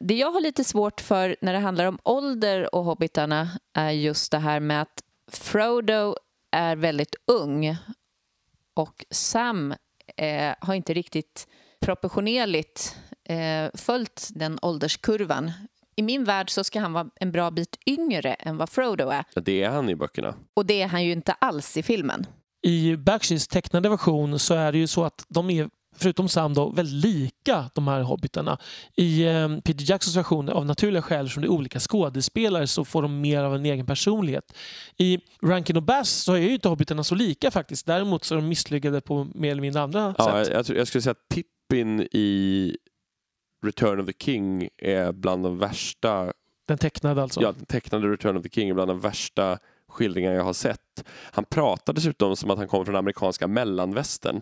[0.00, 4.32] Det jag har lite svårt för när det handlar om ålder och hobbitarna är just
[4.32, 6.16] det här med att Frodo
[6.52, 7.76] är väldigt ung
[8.74, 9.74] och Sam
[10.16, 11.48] eh, har inte riktigt
[11.80, 12.96] proportionerligt
[13.28, 15.52] eh, följt den ålderskurvan.
[15.96, 19.24] I min värld så ska han vara en bra bit yngre än vad Frodo är.
[19.40, 20.34] Det är han i böckerna.
[20.54, 22.26] Och det är han ju inte alls i filmen.
[22.62, 26.68] I Backshires tecknade version så är det ju så att de är Förutom Sam då,
[26.70, 28.58] väldigt lika de här hobbitarna.
[28.96, 33.02] I eh, Peter Jacksons version, av naturliga skäl som det är olika skådespelare, så får
[33.02, 34.56] de mer av en egen personlighet.
[34.98, 37.86] I Rankin och Bass så är ju inte hobbitarna så lika faktiskt.
[37.86, 40.52] Däremot så är de misslyckade på mer eller mindre andra Ja, sätt.
[40.54, 42.76] jag, jag, jag skulle säga att Pippin i
[43.66, 46.32] Return of the King är bland de värsta,
[46.68, 47.40] Den tecknade alltså.
[47.42, 51.04] ja, tecknade Return of the King är bland de värsta skildringar jag har sett.
[51.32, 54.40] Han pratar dessutom som att han kommer från amerikanska mellanvästern.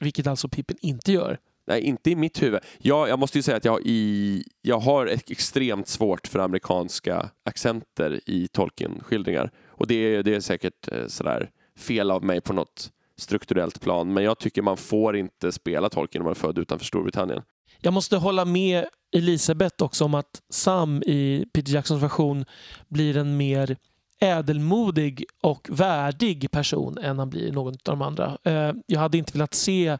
[0.00, 1.38] Vilket alltså Pippin inte gör.
[1.66, 2.60] Nej, inte i mitt huvud.
[2.78, 7.30] Jag, jag måste ju säga att jag, i, jag har ett extremt svårt för amerikanska
[7.44, 9.50] accenter i Tolkien-skildringar.
[9.68, 14.12] Och det är, det är säkert eh, sådär fel av mig på något strukturellt plan.
[14.12, 17.42] Men jag tycker man får inte spela Tolkien om man är född utanför Storbritannien.
[17.80, 18.86] Jag måste hålla med
[19.16, 22.44] Elisabeth också om att Sam i Peter Jacksons version
[22.88, 23.76] blir en mer
[24.20, 28.38] ädelmodig och värdig person än han blir i någon av de andra.
[28.44, 29.98] Eh, Jag hade inte velat se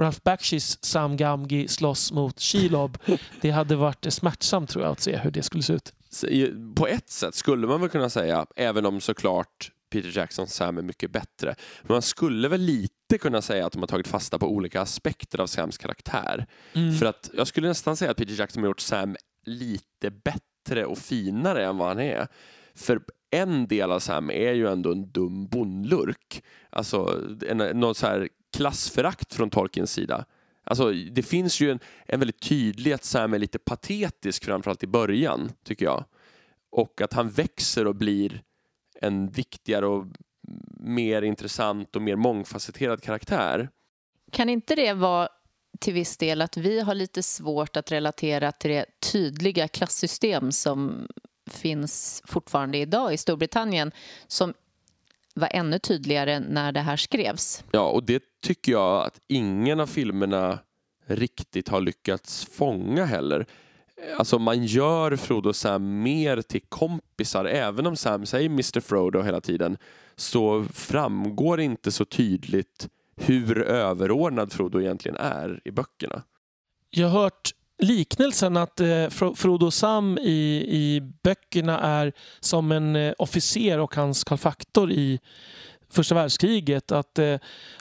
[0.00, 2.98] Ralph Bakshis Sam Gamgee slåss mot Shelob.
[3.40, 5.92] Det hade varit smärtsamt tror jag att se hur det skulle se ut.
[6.28, 10.78] I- På ett sätt skulle man väl kunna säga, även om såklart Peter Jacksons Sam
[10.78, 11.54] är mycket bättre.
[11.82, 15.40] Men man skulle väl lite kunna säga att de har tagit fasta på olika aspekter
[15.40, 16.46] av Sams karaktär.
[16.72, 16.94] Mm.
[16.94, 20.98] För att jag skulle nästan säga att Peter Jackson har gjort Sam lite bättre och
[20.98, 22.28] finare än vad han är.
[22.74, 26.42] För en del av Sam är ju ändå en dum bondlurk.
[26.70, 30.24] Alltså en, någon så här klassförakt från Tolkiens sida.
[30.64, 34.86] Alltså, det finns ju en, en väldigt tydlig att Sam är lite patetisk framförallt i
[34.86, 36.04] början, tycker jag.
[36.70, 38.42] Och att han växer och blir
[39.00, 40.06] en viktigare och
[40.80, 43.68] mer intressant och mer mångfacetterad karaktär.
[44.32, 45.28] Kan inte det vara
[45.80, 51.08] till viss del att vi har lite svårt att relatera till det tydliga klassystem som
[51.48, 53.92] finns fortfarande idag i Storbritannien
[54.26, 54.54] som
[55.34, 57.64] var ännu tydligare när det här skrevs?
[57.70, 60.58] Ja, och det tycker jag att ingen av filmerna
[61.06, 63.46] riktigt har lyckats fånga heller.
[64.18, 67.44] Alltså man gör Frodo och Sam mer till kompisar.
[67.44, 69.78] Även om Sam säger Mr Frodo hela tiden
[70.16, 76.22] så framgår inte så tydligt hur överordnad Frodo egentligen är i böckerna.
[76.90, 82.72] Jag har hört liknelsen att eh, Fro- Frodo och Sam i, i böckerna är som
[82.72, 85.20] en eh, officer och hans karlfaktor i
[85.90, 86.92] första världskriget.
[86.92, 87.38] Att eh,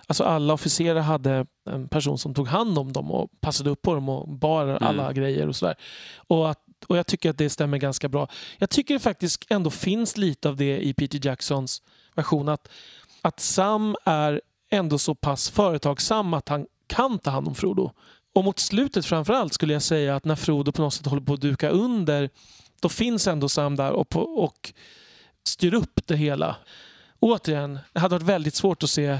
[0.07, 3.93] alltså alla officerare hade en person som tog hand om dem och passade upp på
[3.93, 5.75] dem och bar alla grejer och sådär.
[6.27, 8.27] Och, att, och jag tycker att det stämmer ganska bra.
[8.57, 11.81] Jag tycker det faktiskt ändå finns lite av det i Peter Jacksons
[12.15, 12.49] version.
[12.49, 12.69] Att,
[13.21, 17.91] att Sam är ändå så pass företagsam att han kan ta hand om Frodo.
[18.38, 21.34] Och mot slutet framförallt skulle jag säga att när Frodo på något sätt håller på
[21.34, 22.30] att duka under
[22.82, 24.73] då finns ändå Sam där och, på, och
[25.43, 26.56] styr upp det hela.
[27.19, 29.17] Återigen, det hade varit väldigt svårt att se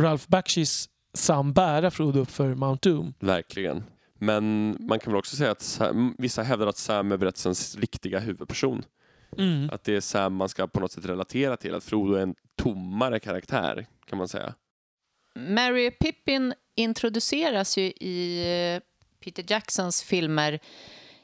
[0.00, 3.14] Ralph Bakshis Sam bära Frodo upp för Mount Doom.
[3.20, 3.84] Verkligen.
[4.18, 8.18] Men man kan väl också säga att Sam, vissa hävdar att Sam är berättelsens riktiga
[8.18, 8.84] huvudperson.
[9.38, 9.70] Mm.
[9.72, 11.74] Att det är Sam man ska på något sätt relatera till.
[11.74, 14.54] Att Frodo är en tommare karaktär kan man säga.
[15.34, 18.82] Mary Pippin introduceras ju i eh,
[19.24, 20.60] Peter Jacksons filmer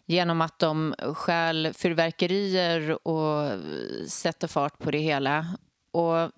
[0.06, 3.58] genom att de stjäl fyrverkerier och eh,
[4.06, 5.46] sätter fart på det hela.
[5.90, 6.30] Och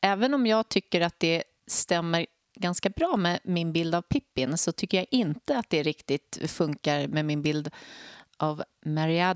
[0.00, 4.72] även om jag tycker att det stämmer ganska bra med min bild av Pippin så
[4.72, 7.70] tycker jag inte att det riktigt funkar med min bild
[8.36, 9.34] av Mary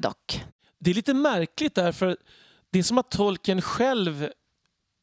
[0.78, 2.16] Det är lite märkligt därför
[2.70, 4.30] det är som att tolken själv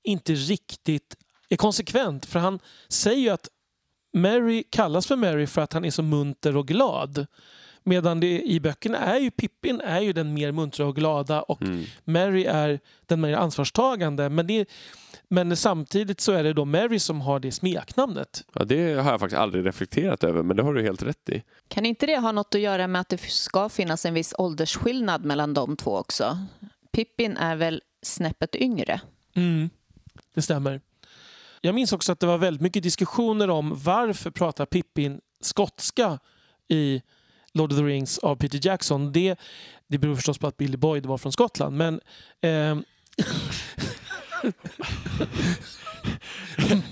[0.04, 1.16] inte riktigt
[1.50, 2.26] är konsekvent.
[2.26, 2.60] För han
[2.90, 3.50] säger ju att
[4.16, 7.26] Mary kallas för Mary för att han är så munter och glad.
[7.84, 11.62] Medan det i böckerna är ju Pippin är ju den mer muntra och glada och
[11.62, 11.84] Mm.
[12.04, 14.30] Mary är den mer ansvarstagande.
[14.30, 14.70] Men, det,
[15.28, 18.44] men samtidigt så är det då Mary som har det smeknamnet.
[18.54, 21.44] Ja, det har jag faktiskt aldrig reflekterat över, men det har du helt rätt i.
[21.68, 25.26] Kan inte det ha något att göra med att det ska finnas en viss åldersskillnad
[25.26, 26.38] mellan de två också?
[26.92, 29.02] Pippin är väl snäppet yngre?
[29.36, 29.70] Mm,
[30.36, 30.82] det stämmer.
[31.66, 36.20] Jag minns också att det var väldigt mycket diskussioner om varför pratar Pippin skotska
[36.68, 37.02] i
[37.54, 39.12] Lord of the Rings av Peter Jackson.
[39.12, 39.40] Det,
[39.88, 41.78] det beror förstås på att Billy Boyd var från Skottland.
[41.78, 42.02] Men
[42.42, 42.84] ehm,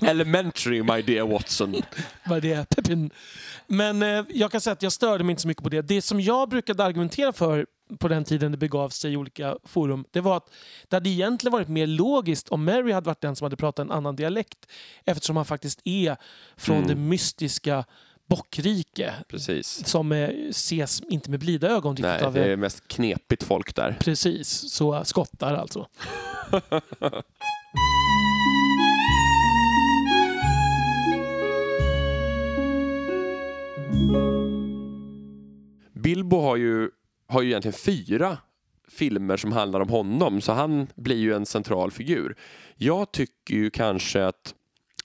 [0.00, 1.74] Elementary, my dear Watson.
[2.42, 3.10] det är, Pippin.
[3.66, 5.82] Men eh, jag kan säga att jag störde mig inte så mycket på det.
[5.82, 7.66] Det som jag brukade argumentera för
[7.98, 10.50] på den tiden det begav sig i olika forum, det var att
[10.88, 13.90] det hade egentligen varit mer logiskt om Mary hade varit den som hade pratat en
[13.92, 14.66] annan dialekt
[15.04, 16.16] eftersom han faktiskt är
[16.56, 16.88] från Mm.
[16.88, 17.84] det mystiska
[18.26, 19.86] Bockrike Precis.
[19.86, 23.74] som eh, ses inte med blida ögon riktigt Nej, av det är mest knepigt folk
[23.74, 23.96] där.
[24.00, 25.86] Precis, så skottar alltså.
[35.92, 36.90] Bilbo har ju,
[37.34, 38.38] har ju egentligen fyra
[38.88, 42.36] filmer som handlar om honom, så han blir ju en central figur.
[42.76, 44.54] Jag tycker ju kanske att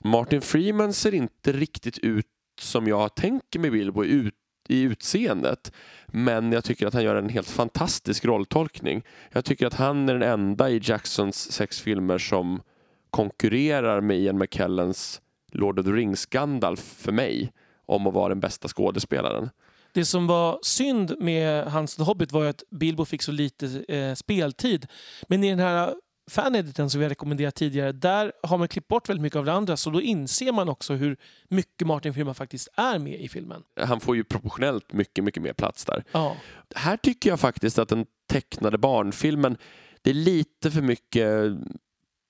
[0.03, 2.25] Martin Freeman ser inte riktigt ut
[2.59, 4.33] som jag tänker mig Bilbo i, ut,
[4.67, 5.71] i utseendet.
[6.07, 9.03] Men jag tycker att han gör en helt fantastisk rolltolkning.
[9.31, 12.61] Jag tycker att han är den enda i Jacksons sex filmer som
[13.09, 17.51] konkurrerar med Ian McKellens Lord of the Rings Gandalf för mig
[17.85, 19.49] om att vara den bästa skådespelaren.
[19.93, 24.15] Det som var synd med hans The Hobbit var att Bilbo fick så lite eh,
[24.15, 24.87] speltid.
[25.27, 25.95] Men i den här
[26.29, 29.53] fanediten som vi har rekommenderat tidigare, där har man klippt bort väldigt mycket av det
[29.53, 29.77] andra.
[29.77, 31.17] Så då inser man också hur
[31.49, 33.63] mycket Martin Freeman faktiskt är med i filmen.
[33.81, 36.03] Han får ju proportionellt mycket, mycket mer plats där.
[36.11, 36.35] Ja,
[36.75, 39.57] Här tycker jag faktiskt att den tecknade barnfilmen,
[40.01, 41.53] det är lite för mycket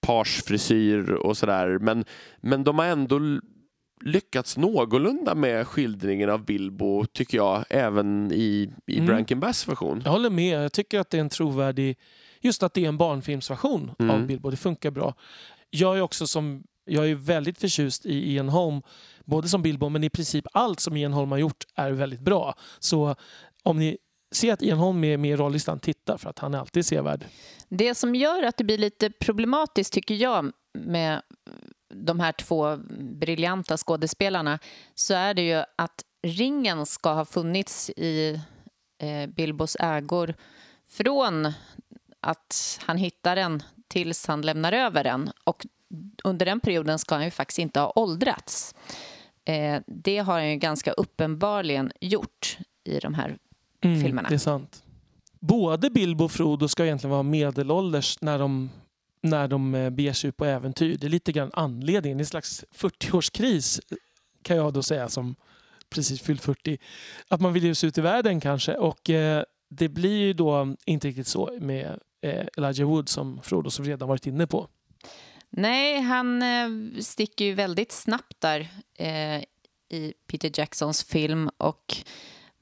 [0.01, 2.05] parsfrisyr och sådär, men,
[2.41, 3.19] men de har ändå
[4.01, 9.05] lyckats någorlunda med skildringen av Bilbo, tycker jag, även i, i Mm.
[9.05, 10.01] Brankin Bass version.
[10.05, 10.63] jag håller med.
[10.63, 11.97] Jag tycker att det är en trovärdig...
[12.41, 14.15] Just att det är en barnfilmsversion Mm.
[14.15, 14.49] av Bilbo.
[14.49, 15.13] Det funkar bra.
[15.69, 16.63] Jag är också som...
[16.85, 18.81] Jag är väldigt förtjust i Ian Holm,
[19.25, 22.55] både som Bilbo men i princip allt som Ian Holm har gjort är väldigt bra.
[22.79, 23.15] Så
[23.63, 23.97] om ni
[24.31, 27.25] ser att Ian Holm är med i rollistan, titta för att han är alltid sevärd.
[27.69, 31.21] Det som gör att det blir lite problematiskt, tycker jag, med
[31.89, 34.59] de här två briljanta skådespelarna
[34.95, 38.41] så är det ju att ringen ska ha funnits i
[39.01, 40.33] eh, Bilbos ägor
[40.89, 41.53] från
[42.21, 45.31] att han hittar den tills han lämnar över den.
[45.43, 45.65] Och
[46.23, 48.75] under den perioden ska han ju faktiskt inte ha åldrats.
[49.45, 53.37] Eh, det har han ju ganska uppenbarligen gjort i de här
[53.81, 54.29] filmerna.
[54.29, 54.83] Det är sant.
[55.39, 58.69] Både Bilbo och Frodo ska egentligen vara medelålders när de,
[59.21, 60.97] när de eh, beger sig ut på äventyr.
[60.97, 62.17] Det är lite grann anledningen.
[62.17, 63.97] Det är en slags 40-årskris eh,
[64.41, 65.35] kan jag då säga som
[65.89, 66.77] precis fyllt 40.
[67.27, 68.73] Att man vill ge sig ut i världen kanske.
[68.73, 73.69] Och eh, det blir ju då inte riktigt så med eh, Elijah Wood som Frodo
[73.69, 74.67] som vi redan varit inne på.
[75.49, 79.43] Nej, han eh, sticker ju väldigt snabbt där eh,
[79.91, 81.95] i Peter Jacksons film och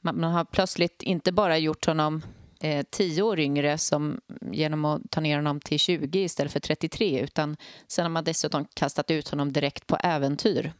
[0.01, 2.21] man, man har plötsligt inte bara gjort honom
[2.61, 4.19] eh, tio år yngre som,
[4.51, 8.65] genom att ta ner honom till 20 istället för 33 utan sen har man dessutom
[8.73, 10.73] kastat ut honom direkt på äventyr.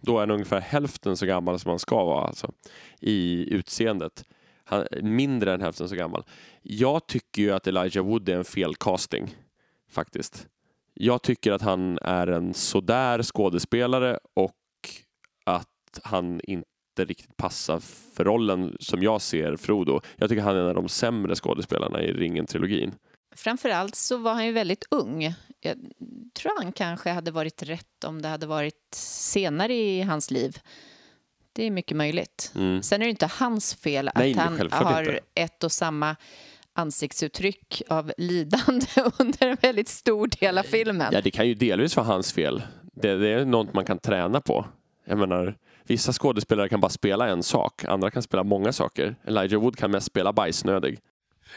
[0.00, 2.52] Då är han ungefär hälften så gammal som han ska vara alltså,
[3.00, 4.24] i utseendet.
[4.64, 6.24] Han, mindre än hälften så gammal.
[6.62, 9.34] Jag tycker ju att Elijah Wood är en felcasting,
[9.90, 10.46] faktiskt.
[10.94, 14.52] Jag tycker att han är en sådär skådespelare och
[15.44, 17.80] att han inte riktigt passar
[18.14, 20.00] för rollen som jag ser Frodo.
[20.16, 22.92] Jag tycker han är en av de sämre skådespelarna i Ringen-trilogin.
[23.36, 25.34] Framförallt så var han ju väldigt ung.
[25.60, 25.76] Jag
[26.34, 30.58] tror han kanske hade varit rätt om det hade varit senare i hans liv.
[31.52, 32.52] Det är mycket möjligt.
[32.54, 32.82] Mm.
[32.82, 35.20] Sen är det inte hans fel att Nej, han har inte.
[35.34, 36.16] ett och samma
[36.74, 38.86] ansiktsuttryck av lidande
[39.18, 41.12] under en väldigt stor del av filmen.
[41.12, 42.62] Ja, det kan ju delvis vara hans fel.
[42.94, 44.66] Det, det är något man kan träna på.
[45.04, 49.16] Jag menar, Vissa skådespelare kan bara spela en sak, andra kan spela många saker.
[49.24, 50.98] Elijah Wood kan mest spela bajsnödig.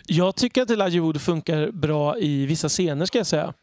[0.06, 3.54] Jag tycker att Elijah Wood funkar bra i vissa scener ska jag säga.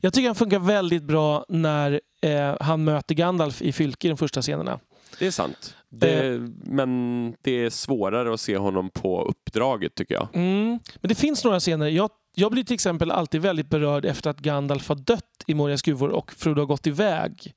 [0.00, 4.16] Jag tycker han funkar väldigt bra när eh, han möter Gandalf i Fylke i de
[4.16, 4.80] första scenerna.
[5.18, 5.76] Det är sant.
[5.88, 10.28] Det, men det är svårare att se honom på uppdraget tycker jag.
[10.32, 10.78] Mm.
[11.00, 11.88] Men det finns några scener.
[11.88, 15.82] Jag, jag blir till exempel alltid väldigt berörd efter att Gandalf har dött i Morias
[15.82, 17.54] gruvor och Frodo har gått iväg.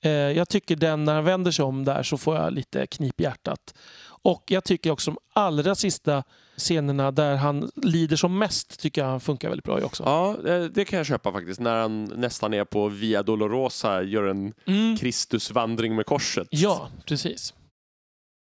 [0.00, 3.20] Eh, jag tycker den, när han vänder sig om där så får jag lite knip
[3.20, 3.74] i hjärtat.
[4.22, 6.22] Och jag tycker också de allra sista
[6.56, 10.02] scenerna där han lider som mest tycker jag han funkar väldigt bra i också.
[10.06, 10.36] Ja,
[10.74, 11.60] det kan jag köpa faktiskt.
[11.60, 14.96] När han nästan är på Via Dolorosa, gör en Mm.
[14.96, 16.48] Kristusvandring med korset.
[16.50, 17.54] Ja, precis.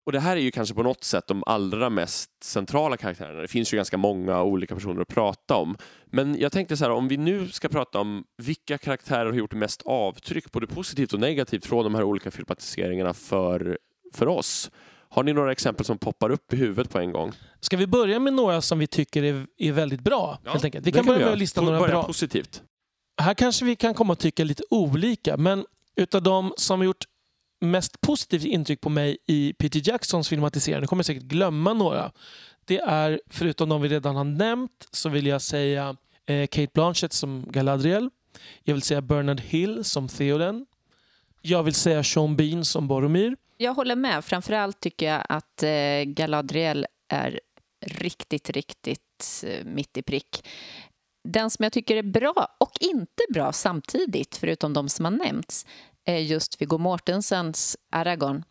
[0.08, 3.40] Och det här är ju kanske på något sätt de allra mest centrala karaktärerna.
[3.40, 5.76] Det finns ju ganska många olika personer att prata om.
[6.06, 9.52] Men jag tänkte så här, om vi nu ska prata om vilka karaktärer har gjort
[9.52, 13.78] mest avtryck, både positivt och negativt, från de här olika filmatiseringarna för,
[14.14, 14.70] för oss.
[15.08, 17.32] Har ni några exempel som poppar upp i huvudet på en gång?
[17.60, 20.38] Ska vi börja med några som vi tycker är, är väldigt bra?
[20.44, 20.86] helt enkelt?
[20.86, 22.02] Vi Det kan börja med att lista några bra.
[22.02, 22.62] positivt.
[23.22, 25.64] Här kanske vi kan komma att tycka lite olika, men
[25.96, 27.04] utav de som har gjort
[27.60, 32.12] mest positivt intryck på mig i Peter Jacksons filmatisering, nu kommer jag säkert glömma några.
[32.64, 35.96] Det är, förutom de vi redan har nämnt, så vill jag säga
[36.26, 38.10] eh, Kate Blanchett som Galadriel.
[38.62, 40.66] Jag vill säga Bernard Hill som Theoden.
[41.42, 43.36] Jag vill säga Sean Bean som Boromir.
[43.56, 44.24] Jag håller med.
[44.24, 47.40] Framförallt tycker jag att eh, Galadriel är
[47.86, 50.48] riktigt, riktigt eh, mitt i prick.
[51.24, 55.66] Den som jag tycker är bra och inte bra samtidigt, förutom de som har nämnts,
[56.08, 58.44] är just Viggo Mortensens Aragorn.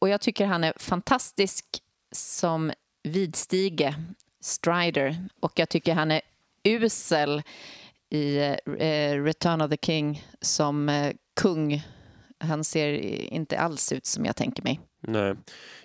[0.00, 1.64] Och jag tycker han är fantastisk
[2.12, 2.72] som
[3.02, 3.94] vidstige,
[4.40, 5.28] Strider.
[5.40, 6.20] Och jag tycker han är
[6.64, 7.42] usel
[8.10, 8.36] i
[8.78, 11.82] eh, Return of the King som eh, kung.
[12.38, 12.92] Han ser
[13.32, 14.80] inte alls ut som jag tänker mig.
[15.00, 15.34] Nej.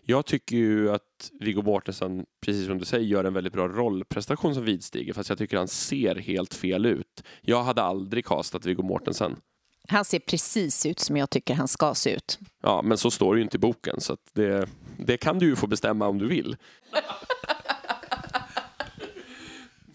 [0.03, 4.55] Jag tycker ju att Viggo Mortensen, precis som du säger, gör en väldigt bra rollprestation
[4.55, 7.23] som vidstiger, fast jag tycker han ser helt fel ut.
[7.41, 9.35] Jag hade aldrig castat Viggo Mortensen.
[9.87, 12.39] Han ser precis ut som jag tycker han ska se ut.
[12.61, 15.45] Ja, men så står det ju inte i boken, så att det, det kan du
[15.45, 16.57] ju få bestämma om du vill.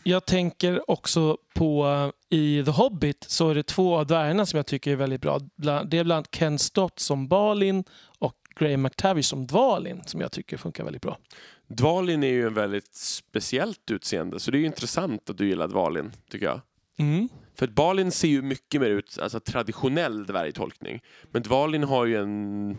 [0.03, 4.57] Jag tänker också på eh, i The Hobbit så är det två av dvärgarna som
[4.57, 5.41] jag tycker är väldigt bra.
[5.57, 7.84] Det är bland annat Ken Stott som Balin
[8.18, 11.18] och Graham McTavish som Dvalin som jag tycker funkar väldigt bra.
[11.66, 15.68] Dvalin är ju en väldigt speciellt utseende, så det är ju intressant att du gillar
[15.68, 16.61] Dvalin, tycker jag.
[16.97, 17.28] Mm.
[17.59, 21.00] För att Balin ser ju mycket mer ut, alltså traditionell dvärgtolkning.
[21.30, 22.76] Men Dvalin har ju en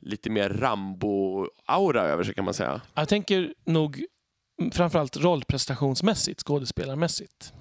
[0.00, 2.80] lite mer Rambo-aura över sig kan man säga.
[2.94, 4.04] Jag tänker nog
[4.72, 7.52] framförallt rollprestationsmässigt, skådespelarmässigt.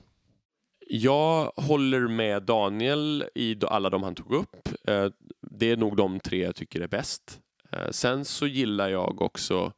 [0.88, 4.70] Jag håller med Daniel i alla de han tog upp.
[4.88, 5.08] Eh,
[5.42, 7.40] Det är nog de tre jag tycker är bäst.
[7.72, 9.72] Eh, Sen så gillar jag också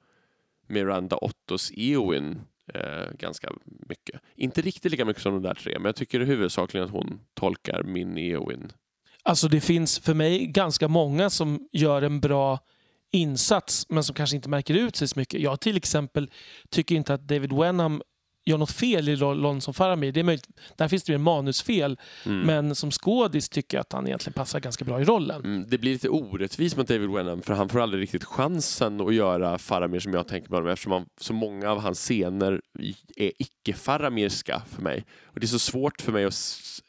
[0.68, 2.42] Miranda Ottos Eowyn
[2.74, 4.22] eh, ganska mycket.
[4.36, 7.84] Inte riktigt lika mycket som de där tre, men jag tycker huvudsakligen att hon tolkar
[7.84, 8.72] min Eowyn.
[9.24, 12.60] Alltså det finns för mig ganska många som gör en bra
[13.12, 15.42] insats men som kanske inte märker ut sig så mycket.
[15.42, 16.32] Jag till exempel
[16.70, 18.02] tycker inte att David Wenham
[18.48, 20.12] gör något fel i rollen som Faramir.
[20.12, 21.98] Det är möjligt, där finns det en manusfel.
[22.26, 22.40] Mm.
[22.42, 25.46] Men som skådis tycker jag att han egentligen passar ganska bra i rollen.
[25.46, 29.14] Mm, Det blir lite orättvist mot David Wenham för han får aldrig riktigt chansen att
[29.16, 32.62] göra Faramir som jag tänker på honom eftersom han, så många av hans scener
[33.16, 35.06] är icke-faramirska för mig.
[35.26, 36.36] Och det är så svårt för mig att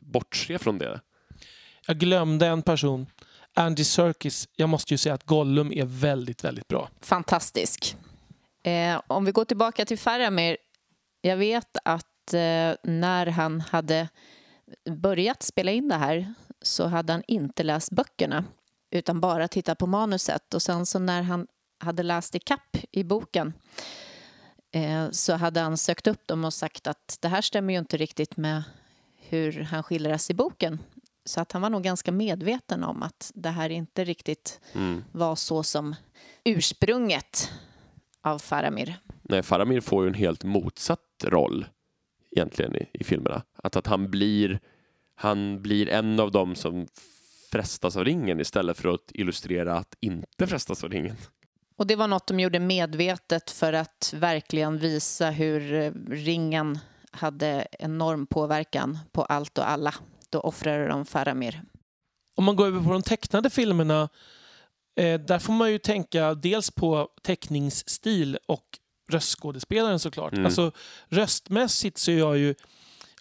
[0.00, 1.00] bortse från det.
[1.86, 3.06] Jag glömde en person.
[3.54, 4.48] Andy Serkis.
[4.56, 6.88] Jag måste ju säga att Gollum är väldigt, väldigt bra.
[7.00, 7.96] Fantastisk.
[8.64, 10.56] Eh, om vi går tillbaka till Faramir.
[11.20, 14.08] Jag vet att eh, när han hade
[14.90, 18.44] börjat spela in det här så hade han inte läst böckerna
[18.90, 20.54] utan bara tittat på manuset.
[20.54, 21.46] Och sen så när han
[21.80, 23.52] hade läst i kapp i boken
[24.72, 27.96] eh, så hade han sökt upp dem och sagt att det här stämmer ju inte
[27.96, 28.62] riktigt med
[29.16, 30.78] hur han skildras i boken.
[31.24, 35.04] Så att han var nog ganska medveten om att det här inte riktigt Mm.
[35.12, 35.94] var så som
[36.44, 37.50] ursprunget
[38.22, 38.98] av Faramir.
[39.28, 41.66] Nej, Faramir får ju en helt motsatt roll
[42.30, 43.42] egentligen i, i filmerna.
[43.62, 44.60] Att, att han, blir,
[45.14, 46.86] han blir en av dem som
[47.52, 51.16] frestas av ringen istället för att illustrera att inte frestas av ringen.
[51.76, 56.78] Och det var något de gjorde medvetet för att verkligen visa hur eh, ringen
[57.10, 59.94] hade enorm påverkan på allt och alla.
[60.30, 61.62] Då offrade de Faramir.
[62.34, 64.08] Om man går över på de tecknade filmerna,
[64.96, 68.78] eh, där får man ju tänka dels på teckningsstil och
[69.08, 70.32] röstskådespelaren såklart.
[70.32, 70.44] Mm.
[70.44, 70.72] Alltså
[71.08, 72.54] röstmässigt så är jag ju,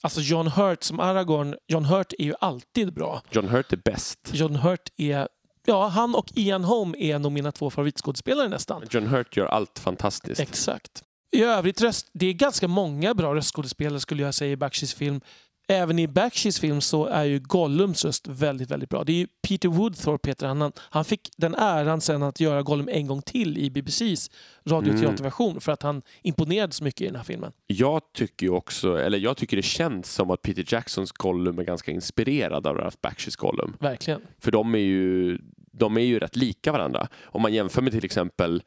[0.02, 3.22] alltså John Hurt som Aragorn, John Hurt är ju alltid bra.
[3.32, 4.20] John Hurt är bäst.
[4.34, 5.28] John Hurt är
[5.70, 8.84] Ja, han och Ian Holm är nog mina två favoritskådespelare nästan.
[8.92, 10.42] John Hurt gör allt fantastiskt.
[10.42, 11.04] Exakt.
[11.32, 15.22] I övrigt, röst, det är ganska många bra röstskådespelare skulle jag säga i Bakshi's film.
[15.70, 19.03] Även i Bakshi's film så är ju Gollums röst väldigt, väldigt bra.
[19.03, 20.72] Det är ju Peter Woodthorpe heter han.
[20.78, 24.32] Han fick den äran sen att göra Gollum en gång till i BBCs
[24.65, 27.51] radio och teaterversion för att han imponerade så mycket i den här filmen.
[27.68, 31.63] Jag tycker ju också, eller jag tycker det känns som att Peter Jacksons Gollum är
[31.63, 33.74] ganska inspirerad av Ralph Bakshies Gollum.
[33.80, 34.22] Verkligen.
[34.39, 35.38] För de är ju,
[35.72, 37.07] de är ju rätt lika varandra.
[37.24, 38.63] Om man jämför med till exempel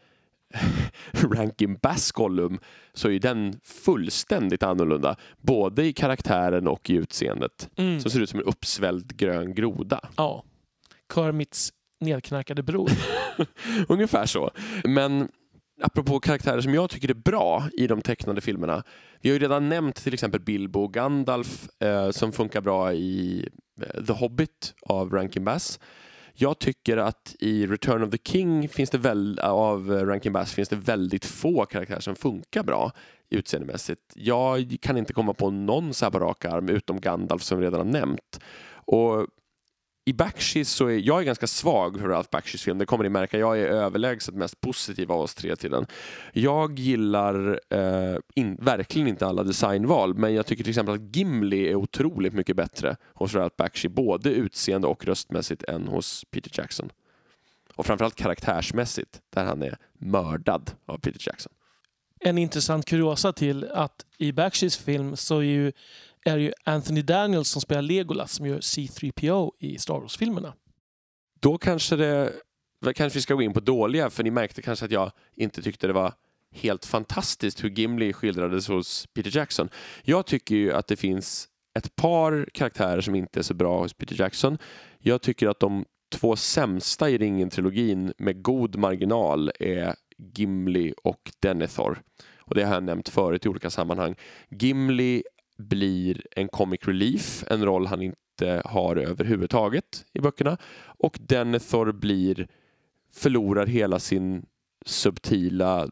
[1.12, 2.59] Rankin Bass Gollum
[2.92, 5.16] så är den fullständigt annorlunda.
[5.40, 7.70] Både i karaktären och i utseendet.
[7.76, 8.01] Mm.
[8.01, 10.01] Som ser ut som en uppsvälld grön groda.
[10.16, 10.44] Ja.
[11.14, 12.90] Kermits nedknarkade bror.
[13.88, 14.51] Ungefär så.
[14.84, 15.28] Men
[15.82, 18.82] apropå karaktärer som jag tycker är bra i de tecknade filmerna.
[19.20, 23.48] Vi har ju redan nämnt till exempel Bilbo och Gandalf eh, som funkar bra i
[23.82, 25.80] eh, The Hobbit av Rankin Bass.
[26.43, 30.55] Jag tycker att i Return of the King finns det väl, av eh, Rankin Bass
[30.55, 32.93] finns det väldigt få karaktärer som funkar bra
[33.30, 34.01] utseendemässigt.
[34.14, 37.64] Jag kan inte komma på någon så här på rak arm utom Gandalf som vi
[37.64, 38.41] redan har nämnt.
[38.72, 39.26] Och
[40.05, 42.78] i Bakshies så är jag är ganska svag för Ralph Bakshies film.
[42.78, 43.38] Det kommer ni märka.
[43.38, 45.86] Jag är överlägset mest positiv av oss tre till den.
[46.32, 51.68] Jag gillar eh, in, verkligen inte alla designval men jag tycker till exempel att Gimli
[51.68, 56.90] är otroligt mycket bättre hos Ralph Bakshi både utseende och röstmässigt än hos Peter Jackson.
[57.74, 61.53] Och framförallt karaktärsmässigt där han är mördad av Peter Jackson.
[62.20, 65.72] En intressant kuriosa till att i Bakshies film så är ju
[66.25, 70.55] är ju Anthony Daniels som spelar Legolas som gör C3PO i Star Wars-filmerna.
[71.41, 72.33] Då kanske det
[72.95, 75.87] kanske vi ska gå in på dåliga för ni märkte kanske att jag inte tyckte
[75.87, 76.12] det var
[76.55, 79.68] helt fantastiskt hur Gimli skildrades hos Peter Jackson.
[80.03, 81.49] Jag tycker ju att det finns
[81.79, 84.59] ett par karaktärer som inte är så bra hos Peter Jackson.
[84.99, 89.95] Jag tycker att de två sämsta i Ringen-trilogin med god marginal är
[90.35, 92.03] Gimli och Denethor.
[92.39, 94.14] Och det har jag nämnt förut i olika sammanhang.
[94.49, 95.23] Gimli
[95.61, 100.57] blir en comic relief, en roll han inte har överhuvudtaget i böckerna.
[100.99, 102.49] Och Denethor blir,
[103.13, 104.47] förlorar hela sin
[104.87, 105.91] subtila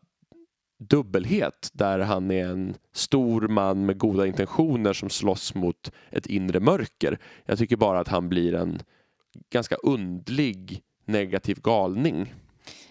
[0.78, 6.60] dubbelhet där han är en stor man med goda intentioner som slåss mot ett inre
[6.60, 7.18] mörker.
[7.46, 8.82] Jag tycker bara att han blir en
[9.50, 12.34] ganska undlig negativ galning.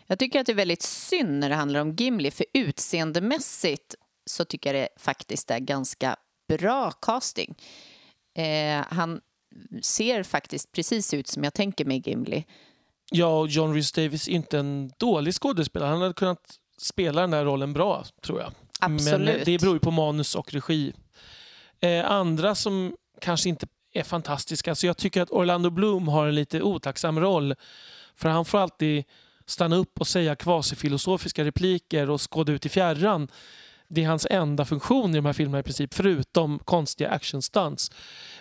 [0.07, 4.45] Jag tycker att det är väldigt synd när det handlar om Gimli för utseendemässigt så
[4.45, 6.15] tycker jag det faktiskt är ganska
[6.47, 7.55] bra casting.
[8.35, 9.21] Eh, han
[9.81, 12.45] ser faktiskt precis ut som jag tänker mig Gimli.
[13.11, 15.89] Ja, och John Rhys Davis är inte en dålig skådespelare.
[15.89, 18.51] Han hade kunnat spela den där rollen bra, tror jag.
[18.79, 19.35] Absolut.
[19.35, 20.93] Men det beror ju på manus och regi.
[21.79, 24.75] Eh, andra som kanske inte är fantastiska.
[24.75, 27.55] Så jag tycker att Orlando Bloom har en lite otacksam roll.
[28.15, 29.03] För han får alltid
[29.45, 33.27] stanna upp och säga kvasifilosofiska repliker och skåda ut i fjärran.
[33.89, 37.91] Det är hans enda funktion i de här filmerna i princip, förutom konstiga actionstunts.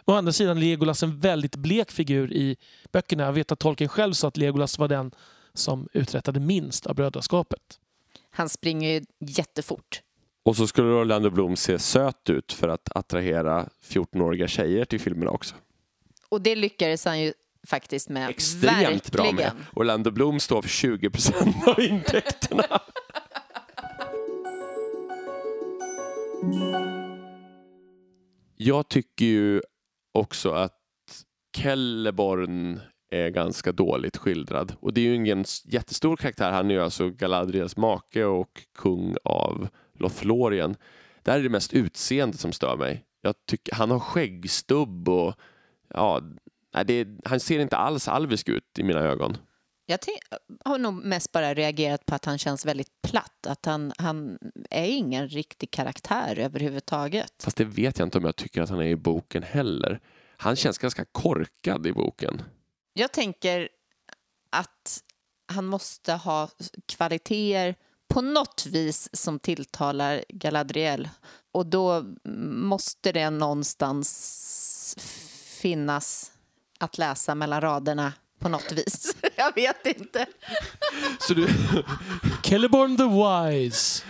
[0.04, 2.56] Å andra sidan Legolas en väldigt blek figur i
[2.92, 3.22] böckerna.
[3.22, 5.10] Jag vet att Tolkien själv sa att Legolas var den
[5.54, 7.60] som uträttade minst av brödraskapet.
[8.30, 10.02] Han springer ju jättefort.
[10.44, 15.30] Och så skulle Orlando Bloom se söt ut för att attrahera 14-åriga tjejer till filmerna
[15.30, 15.54] också.
[16.28, 17.32] Och det lyckades han ju
[17.66, 18.30] faktiskt med.
[18.30, 19.00] Extremt Verkligen.
[19.12, 19.52] bra med.
[19.74, 22.64] Orlando Bloom står för 20 procent av intäkterna.
[28.56, 29.60] Jag tycker ju
[30.12, 30.72] också att
[31.56, 32.80] Kelleborn
[33.10, 34.76] är ganska dåligt skildrad.
[34.80, 36.52] Och det är ju ingen jättestor karaktär.
[36.52, 39.68] Han är ju alltså Galadriels make och kung av
[39.98, 40.76] Lothlorien.
[41.22, 43.04] Där är det mest utseendet som stör mig.
[43.20, 45.34] Jag tycker, han har skäggstubb och
[45.88, 46.22] ja,
[46.86, 49.36] det, han ser inte alls alvisk ut i mina ögon.
[49.86, 49.98] Jag
[50.64, 53.46] har nog mest bara reagerat på att han känns väldigt platt.
[53.46, 54.38] Att han, han
[54.70, 57.32] är ingen riktig karaktär överhuvudtaget.
[57.42, 60.00] Fast det vet jag inte om jag tycker att han är i boken heller.
[60.36, 62.42] Han känns ganska korkad i boken.
[62.92, 63.68] Jag tänker
[64.50, 65.02] att
[65.46, 66.48] han måste ha
[66.86, 67.74] kvaliteter
[68.08, 71.08] på något vis som tilltalar Galadriel.
[71.52, 72.04] Och då
[72.50, 74.96] måste det någonstans
[75.60, 76.32] finnas
[76.78, 79.16] att läsa mellan raderna på något vis.
[79.38, 80.26] Jag vet inte.
[81.18, 81.48] Så du,
[82.44, 84.04] Celeborn the Wise.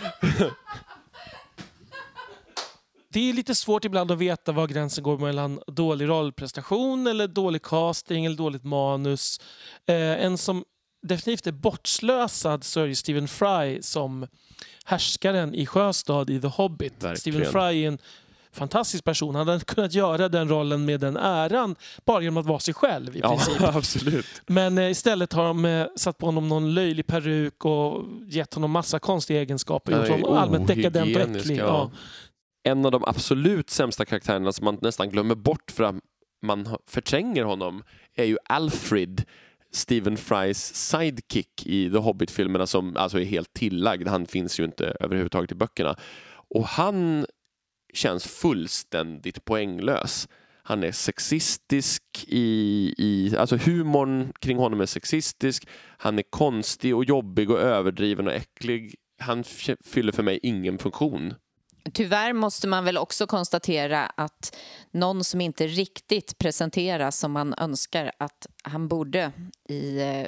[3.09, 7.61] Det är lite svårt ibland att veta var gränsen går mellan dålig rollprestation eller dålig
[7.61, 9.39] casting eller dåligt manus.
[9.87, 10.63] Eh, en som
[11.07, 14.27] definitivt är bortslösad så är det Stephen Fry som
[14.85, 16.93] härskaren i Sjöstad i The Hobbit.
[16.93, 17.17] Verkligen.
[17.17, 17.97] Stephen Fry är en
[18.57, 19.35] fantastisk person.
[19.35, 23.15] Han hade kunnat göra den rollen med den äran bara genom att vara sig själv
[23.15, 23.61] i Ja, princip.
[23.75, 24.25] absolut.
[24.47, 28.71] Men eh, istället har de eh, satt på honom någon löjlig peruk och gett honom
[28.71, 29.91] massa konstiga egenskaper.
[29.99, 31.57] Gjort honom allmänt dekadent och äcklig.
[31.57, 31.63] ja.
[31.65, 31.91] Ja.
[32.63, 35.95] En av de absolut sämsta karaktärerna som man nästan glömmer bort för att
[36.41, 37.83] man förtränger honom
[38.15, 39.23] är ju Alfred,
[39.71, 44.07] Stephen Frys sidekick i The Hobbit-filmerna som alltså är helt tillagd.
[44.07, 45.95] Han finns ju inte överhuvudtaget i böckerna.
[46.49, 47.25] Och han
[47.97, 50.27] känns fullständigt poänglös.
[50.63, 53.37] Han är sexistisk i, i...
[53.37, 55.67] Alltså humorn kring honom är sexistisk.
[55.97, 58.95] Han är konstig och jobbig och överdriven och äcklig.
[59.19, 59.43] Han
[59.85, 61.33] fyller för mig ingen funktion.
[61.93, 64.57] Tyvärr måste man väl också konstatera att
[64.91, 69.31] någon som inte riktigt presenteras som man önskar att han borde
[69.69, 70.27] i eh,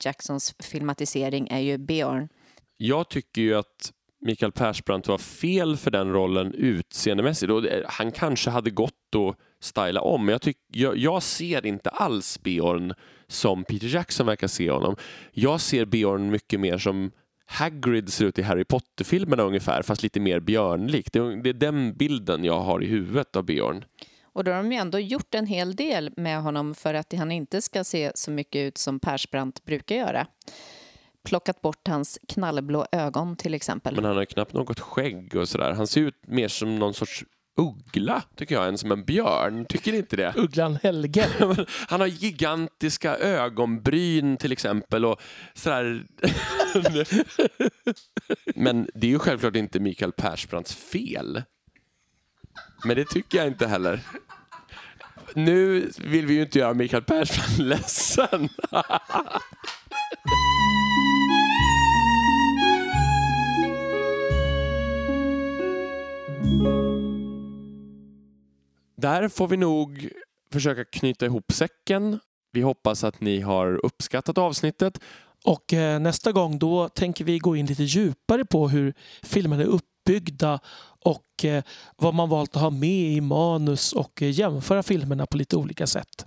[0.00, 2.28] Jacksons filmatisering är ju Björn.
[2.76, 3.92] Jag tycker ju att
[4.22, 7.52] Mikael Persbrandt var fel för den rollen utseendemässigt.
[7.52, 11.66] Och eh, han kanske hade gått att styla om, men jag, tyck, jag, jag ser
[11.66, 12.94] inte alls Bjorn
[13.26, 14.96] som Peter Jackson verkar se honom.
[15.32, 17.10] Jag ser Bjorn mycket mer som
[17.46, 21.12] Hagrid ser ut i Harry Potter-filmerna ungefär, fast lite mer björnlik.
[21.12, 23.84] Det, är- det är den bilden jag har i huvudet av Björn.
[24.34, 27.32] Och då har de ju ändå gjort en hel del med honom för att han
[27.32, 30.26] inte ska se så mycket ut som Persbrandt brukar göra.
[31.24, 33.94] Plockat bort hans knallblå ögon till exempel.
[33.94, 35.72] Men han har knappt något skägg och sådär.
[35.72, 37.24] Han ser ut mer som någon sorts
[37.58, 39.66] uggla, tycker jag, än som en björn.
[39.68, 40.34] Tycker ni inte det?
[40.36, 41.28] Ugglan Helge.
[41.88, 45.04] Han har gigantiska ögonbryn till exempel.
[45.04, 45.20] Och
[45.54, 46.06] sådär.
[48.54, 51.42] Men det är ju självklart inte Mikael Persbrandts fel.
[52.84, 54.00] Men det tycker jag inte heller.
[55.34, 58.48] Nu vill vi ju inte göra Mikael Persbrandt ledsen.
[68.96, 70.08] Där får vi nog
[70.52, 72.18] försöka knyta ihop säcken.
[72.52, 74.98] Vi hoppas att ni har uppskattat avsnittet.
[75.44, 79.66] Och eh, nästa gång då tänker vi gå in lite djupare på hur filmerna är
[79.66, 80.60] uppbyggda
[81.04, 81.62] och eh,
[81.96, 85.86] vad man valt att ha med i manus och eh, jämföra filmerna på lite olika
[85.86, 86.26] sätt.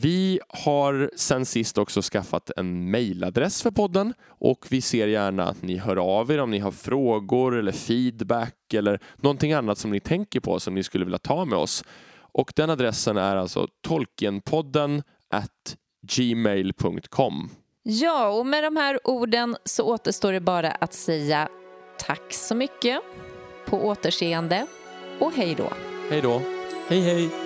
[0.00, 5.62] Vi har sen sist också skaffat en mejladress för podden och vi ser gärna att
[5.62, 10.00] ni hör av er om ni har frågor eller feedback eller någonting annat som ni
[10.00, 11.84] tänker på som ni skulle vilja ta med oss.
[12.18, 15.76] Och den adressen är alltså tolkienpodden at
[16.12, 17.50] gmail.com.
[17.82, 21.48] Ja, och med de här orden så återstår det bara att säga
[21.98, 23.00] tack så mycket,
[23.66, 24.66] på återseende
[25.20, 25.72] och hej då.
[26.10, 26.42] Hej då!
[26.88, 27.45] Hej hej!